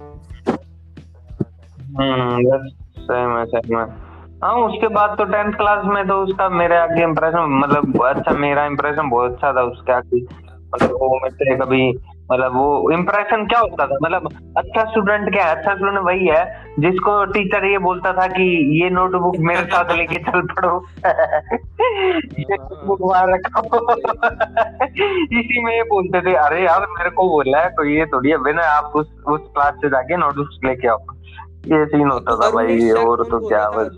[1.94, 3.86] हम्म बस सही में सही में
[4.44, 8.66] हाँ उसके बाद तो टेंथ क्लास में तो उसका मेरे आगे इम्प्रेशन मतलब अच्छा मेरा
[8.66, 10.22] इम्प्रेशन बहुत अच्छा था उसके आगे।
[10.74, 11.82] मतलब वो मेरे कभी
[12.32, 13.96] मतलब वो इम्प्रेशन क्या होता था?
[14.04, 15.56] मतलब अच्छा स्टूडेंट क्या है?
[15.56, 16.44] अच्छा स्टूडेंट वही है
[16.80, 18.44] जिसको टीचर ये बोलता था कि
[18.82, 20.72] ये नोटबुक मेरे साथ लेके चल पड़ो।
[22.40, 23.94] ये नोटबुक वहाँ रखो।
[25.40, 28.38] इसी में ये बोलते थे अरे यार मेरे को बोला है कोई ये थोड़ी है।
[28.44, 30.98] बिना आप उस उस क्लास से जाके नोटबुक लेके आओ।
[31.68, 33.90] ये सीन होता था भाई और तो क्या बस।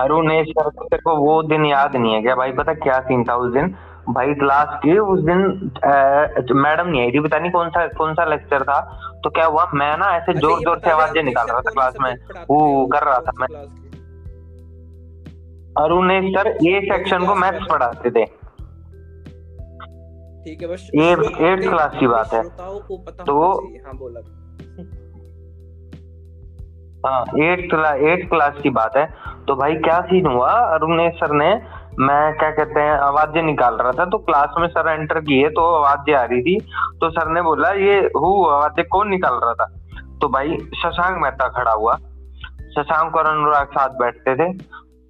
[0.00, 2.52] अरुणेश तो। है को वो दिन याद नहीं है क्या भाई?
[2.52, 3.74] पता क्या सीन था उस दिन?
[4.10, 5.38] भाई क्लास के उस दिन
[6.56, 9.70] मैडम नहीं आई थी पता नहीं कौन सा कौन सा लेक्चर था तो क्या हुआ
[9.74, 12.14] मैं ना ऐसे अच्छा, ज़ोर ज़ोर से आवाज़ें निकाल रहा था क्लास में।
[12.50, 13.88] वो कर रहा था मैं। क्लास की?
[15.84, 18.24] अरुणेश सर ए सेक्शन को मैथ्स पढ़ाते थे।
[20.44, 22.42] ठीक है बस श्रोताओं eighth के- बात है।
[23.08, 24.20] तो- हाँ बोला।
[27.06, 29.06] हाँ एट क्लास की बात है।
[29.48, 30.50] तो भाई क्या सीन हुआ?
[30.50, 34.88] अरुणेश सर ने मैं क्या कहते हैं, आवाज़ें निकाल रहा था तो क्लास में सर
[34.90, 36.58] एंटर किए तो आवाज़ें आ रही थी
[37.00, 39.66] तो सर ने बोला, ये हु, आवाज़ें कौन निकाल रहा था?
[40.20, 41.94] तो भाई शशांक मेहता खड़ा हुआ।
[42.76, 44.48] शशांक और अनुराग साथ बैठते थे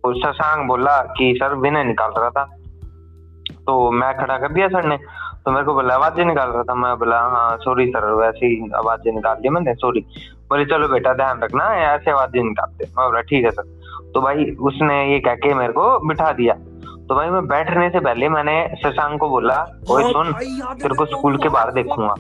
[0.05, 2.45] और शशांक बोला कि, सर, विनय निकाल रहा था।
[3.67, 4.99] तो मैं खड़ा कर दिया सर ने
[5.45, 6.75] तो मेरे को बोला, आवाज़ें निकाल रहा था?
[6.75, 10.01] मैं बोला हाँ सॉरी सर वैसे ही आवाज़ें निकाल दी मैंने सॉरी
[10.51, 13.71] बोले, चलो बेटा, ध्यान रखना, ऐसे आवाज़ें निकालते मैं बोला, ठीक है सर
[14.15, 16.55] तो भाई उसने ये कह के मेरे को बिठा दिया।
[17.03, 19.55] तो भाई मैं बैठने से पहले मैंने शशांक को बोला
[19.91, 20.33] ओए हाँ, सुन
[20.75, 22.15] तेरे को स्कूल के बाहर देखूँगा।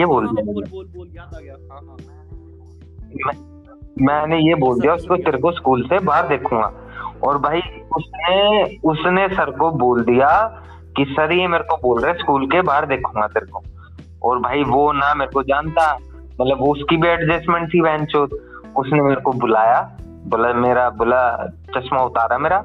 [0.00, 3.36] ये बोल हाँ, दिया। हाँ
[4.02, 6.72] मैंने ये बोल दिया उसको तेरे को स्कूल से बाहर देखूँगा।
[7.26, 7.60] और भाई
[7.96, 10.30] उसने उसने सर को बोल दिया
[10.96, 13.62] कि सर ये मेरे को बोल रहे स्कूल के बाहर देखूँगा तेरे को।
[14.22, 15.98] और भाई वो ना मेरे को जानता
[16.40, 18.06] मतलब वो उसकी भी एडजस्टमेंट थी बहन
[18.76, 22.58] उसने मेरे को बुलाया बोला मेरा बोला चश्मा उतारा मेरा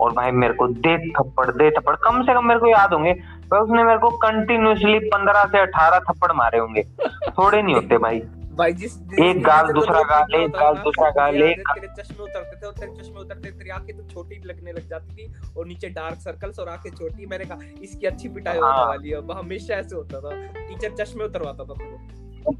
[0.00, 3.12] और भाई मेरे को दे थप्पड़ दे थप्पड़। कम से कम मेरे को याद होंगे
[3.50, 6.82] भाई उसने मेरे को कंटिन्यूसली पंद्रह से अठारह थप्पड़ मारे होंगे।
[7.30, 8.22] थोड़े नहीं होते भाई।
[8.58, 12.66] भाई जिस एक गाल, दूसरा गाल, एक गाल, दूसरा गाल, एक तेरे चश्मे उतरते थे
[12.66, 16.14] और तेरे चश्मे उतरते तेरी आँखें तो छोटी लगने लग जाती थी और नीचे डार्क
[16.14, 19.74] सर्कल्स और आँखें छोटी। मैंने कहा इसकी अच्छी पिटाई होने हाँ। वाली है अब हमेशा
[19.74, 21.74] ऐसे होता था। टीचर चश्मे उतरवाता था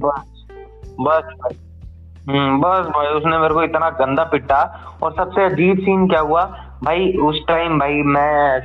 [0.01, 0.45] बस
[1.01, 1.57] बस भाई।
[2.29, 4.63] हम्म बस भाई उसने मेरे को इतना गंदा पिटा।
[5.03, 6.66] और सबसे अजीब सीन क्या हुआ?
[6.85, 8.61] भाई, उस टाइम भाई मैं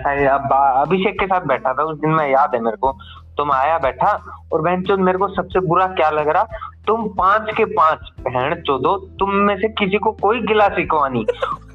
[0.82, 2.92] अभिषेक के साथ बैठा था, उस दिन मैं याद है मेरे को,
[3.38, 4.12] तुम आया बैठा,
[4.54, 6.44] और बहन चोद, मेरे को सबसे बुरा क्या लग रहा,
[6.88, 11.26] तुम पाँच के पाँच, बहन चोदो, तुम में से किसी को कोई गिला नहीं।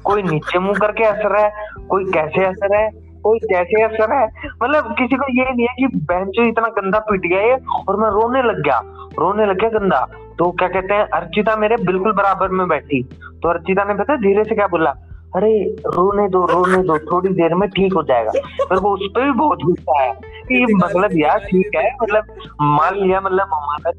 [0.03, 1.49] कोई नीचे मुँह करके असर है,
[1.89, 2.89] कोई कैसे असर है,
[3.23, 4.25] कोई कैसे असर है
[4.63, 7.57] मतलब किसी को ये नहीं है कि बहन चो इतना गंदा पिट गया ये
[7.89, 8.79] और मैं रोने लग गया,
[9.19, 9.99] रोने लग गया गंदा।
[10.37, 14.43] तो क्या कहते हैं, अर्चिता मेरे बिल्कुल बराबर में बैठी। तो अर्चिता ने पता धीरे
[14.43, 14.93] से क्या बोला
[15.35, 15.51] अरे
[15.87, 19.31] रोने दो रोने दो थोड़ी देर में ठीक हो जाएगा। मेरे को उस पर भी
[19.31, 20.13] बहुत गुस्सा है
[20.43, 22.23] कि मतलब यार ठीक है मतलब
[22.61, 23.91] मान लिया मतलब हमारा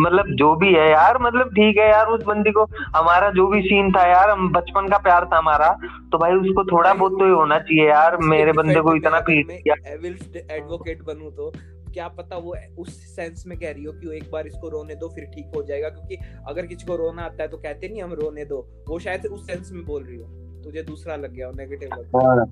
[0.00, 2.64] मतलब जो भी है यार मतलब ठीक है यार उस बंदी को।
[2.96, 5.68] हमारा जो भी सीन था यार हम बचपन का प्यार था हमारा।
[6.12, 11.02] तो भाई उसको थोड़ा बहुत तो होना चाहिए यार मेरे बंदे को इतना पीट एडवोकेट
[11.02, 11.52] बनूं तो।
[11.92, 14.94] क्या पता वो उस सेंस में कह रही हो कि वो एक बार इसको रोने
[14.94, 16.16] दो फिर ठीक हो जाएगा क्योंकि
[16.48, 19.46] अगर किसी को रोना आता है तो कहते नहीं हम रोने दो। वो शायद उस
[19.46, 20.26] सेंस में बोल रही हो।
[20.64, 22.46] तुझे दूसरा लग गया नेगेटिव लग गया। हाँ।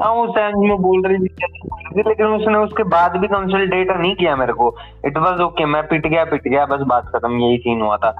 [0.00, 4.36] हाँ उस टाइम में बोल रही थी लेकिन उसने उसके बाद भी कंसल्टेट नहीं किया
[4.36, 4.68] मेरे को।
[5.06, 8.10] इट वाज ओके मैं पिट गया पिट गया बस बात खत्म यही सीन हुआ था।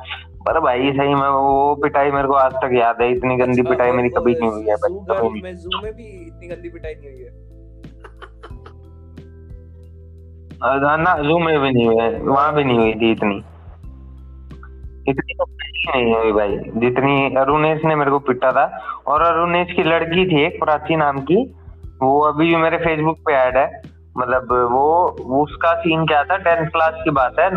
[0.47, 3.71] पर भाई सही में वो पिटाई मेरे को आज तक याद है इतनी गंदी अच्छा,
[3.71, 4.77] पिटाई मेरी कभी नहीं हुई है
[5.43, 7.31] में जू में भी इतनी गंदी पिटाई नहीं हुई है।
[10.65, 13.37] ना जू में भी नहीं हुई है वहाँ भी नहीं हुई थी इतनी।
[15.09, 15.45] इतनी तो
[15.97, 20.43] नहीं हुई भाई जितनी अरुणेश ने मेरे को पिटा था। और अरुणेश की लड़की थी
[20.43, 21.55] एक प्राची नाम की
[22.03, 23.83] वो अभी भी मेरे फेसबुक पे ऐड है।
[24.19, 24.43] मतलब
[24.73, 27.51] वो वो उसका सीन क्या था टेंथ क्लास की बात है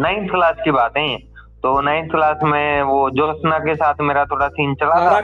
[0.00, 1.16] नाइन्थ क्लास की बात है
[1.62, 5.20] तो नाइन्थ क्लास में वो ज्योत्सना के साथ मेरा थोड़ा सीन चला था।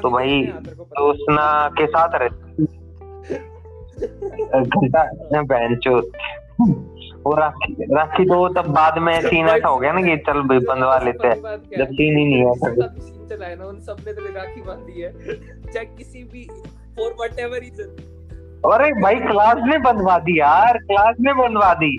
[0.00, 2.64] तो भाई। ज्योत्सना के साथ रहती
[4.60, 5.10] घंटा
[5.42, 6.04] बहन चोत
[6.60, 10.58] वो राखी राखी तो तब बाद में सीन ऐसा हो गया ना कि चल भाई
[10.64, 11.34] बंधवा लेते हैं।
[11.78, 15.00] जब सीन ही नहीं है जितना सीन चला है ना उन सबने तेरे राखी बांधी
[15.00, 15.12] है।
[15.64, 16.42] चाहे किसी भी
[16.98, 17.96] फॉर वट एवर रीजन
[18.64, 21.96] अरे भाई क्लास में बंधवा दी यार क्लास में बंधवा दी।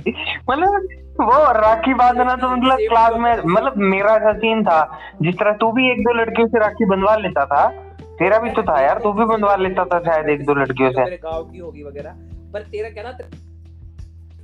[0.50, 0.88] मतलब
[1.22, 4.80] वो राखी बांधना तो मतलब क्लास में मतलब मेरा ऐसा सीन था
[5.22, 7.68] जिस तरह तू भी एक दो लड़कियों से राखी बंधवा लेता था
[8.20, 11.06] तेरा भी तो था यार तू भी बंधवा लेता था शायद एक दो लड़कियों से।
[11.18, 12.16] गाँव की होगी वगैरह
[12.54, 13.12] पर तेरा क्या ना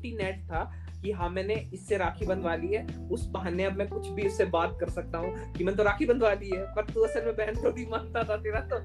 [0.10, 0.72] नेट था
[1.04, 4.46] कि हाँ मैंने इससे राखी बंधवा ली है। उस बहाने अब मैं कुछ भी उससे
[4.46, 7.36] बात कर सकता हूँ कि मैंने तो राखी बंधवा ली है, पर तू असल में
[7.36, 8.76] बहन को भी मानता था तेरा तो।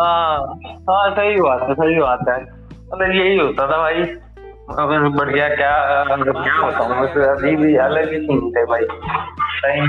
[0.00, 4.02] हाँ हाँ सही बात है, सही बात है। मतलब यही होता था भाई।
[4.70, 8.84] अगर बढ़िया क्या क्या बताऊँ बस अभी भी अलग ही सीन थे भाई।
[9.40, 9.80] सही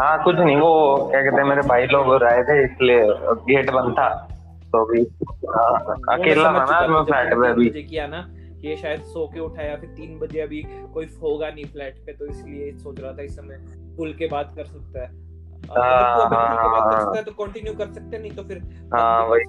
[0.00, 3.04] हाँ कुछ नहीं वो क्या कहते हैं मेरे भाई लोग रहे थे इसलिए
[3.48, 4.08] गेट बंद था।
[4.72, 5.00] तो अभी
[5.48, 8.26] हाँ, अकेला था ना मैं फ्लैट में अभी। किया ना
[8.64, 10.62] ये शायद सो के उठा या फिर तीन बजे अभी
[10.94, 13.58] कोई होगा नहीं फ्लैट पे तो इसलिए सोच रहा था इस समय
[13.96, 15.06] पुल के बात कर सकता है।
[15.70, 18.62] अगर हाँ, तू हाँ, सकता है तो कंटिन्यू कर सकते हैं नहीं तो फिर
[18.94, 19.44] हाँ वही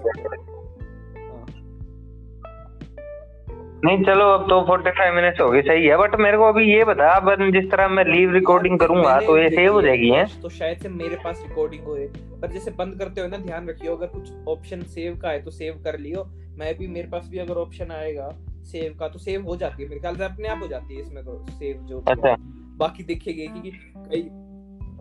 [3.86, 6.84] नहीं चलो अब तो 45 मिनट्स हो गए सही है बट मेरे को अभी ये
[6.84, 10.26] बता अब जिस तरह मैं लीव रिकॉर्डिंग करूँगा तो ये सेव हो जाएगी है?
[10.42, 12.08] तो शायद से मेरे पास रिकॉर्डिंग होए
[12.42, 15.52] पर जैसे बंद करते हो ना ध्यान रखियो अगर कुछ ऑप्शन सेव का है तो
[15.52, 16.24] सेव कर लियो
[16.58, 18.30] मैं भी मेरे पास भी अगर ऑप्शन आएगा
[18.72, 21.02] सेव का तो सेव हो जाती है मेरे ख्याल से अपने आप हो जाती है
[21.02, 22.36] इसमें तो सेव जो अच्छा।
[22.78, 24.24] बाकी देखेंगे कि कहीं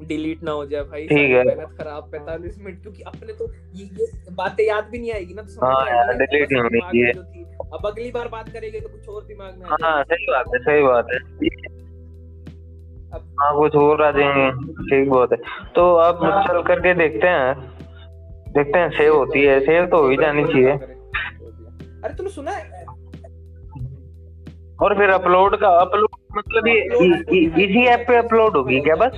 [0.03, 3.85] डिलीट ना हो जाए भाई ठीक है। मेहनत खराब 45 मिनट क्योंकि अपने तो ये
[3.85, 7.13] ये बातें याद भी नहीं आएगी ना तो हाँ आएगी, delete होनी चाहिए।
[7.75, 10.83] अब अगली बार बात करेंगे तो कुछ और दिमाग में हाँ सही बात है सही
[10.83, 11.19] बात है।
[13.15, 14.51] अब हाँ कुछ और आ जाएँगे
[14.83, 15.39] ठीक बात है।
[15.75, 17.55] तो अब चल करके देखते हैं
[18.53, 22.85] देखते हैं सेव होती है सेव तो हो ही जानी चाहिए। अरे तुमने सुना है?
[24.83, 29.13] और फिर अपलोड का अपलोड मतलब ये इ- इसी ऐप पे अपलोड होगी क्या बस?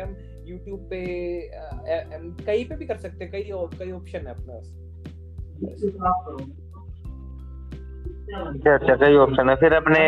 [0.00, 1.04] सकते हैं हम YouTube पे
[2.44, 3.42] कहीं पे भी कर सकते हैं कई
[3.78, 4.74] कई ऑप्शन है अपने पास।
[8.56, 9.98] अच्छा अच्छा कई ऑप्शन है। फिर अपने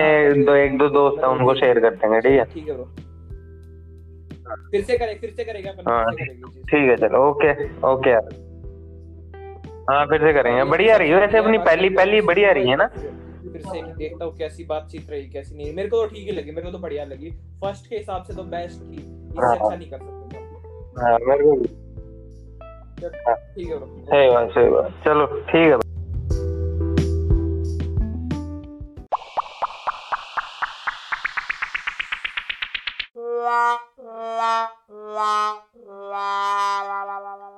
[0.45, 2.45] दो एक दो दोस्त हैं उनको शेयर कर देंगे ठीक है?
[2.45, 2.85] ठीक है ब्रो
[4.71, 7.53] फिर से करें फिर से करेगा हाँ। ठीक है चलो ओके
[7.93, 8.51] ओके यार।
[9.91, 12.91] हाँ फिर से करेंगे। बढ़िया रही है वैसे अपनी पहली पहली बढ़िया रही है ना?
[13.63, 16.51] फिर से देखता हूँ कैसी बातचीत रही कैसी नहीं मेरे को तो ठीक ही लगी
[16.51, 17.31] मेरे को तो बढ़िया लगी
[17.61, 20.19] फ़र्स्ट के हिसाब से तो बेस्ट थी इससे अच्छा नहीं कर सकते
[23.55, 25.79] ठीक है सही बात सही चलो ठीक है
[34.41, 35.55] la
[36.11, 36.37] la
[36.83, 37.50] la la la la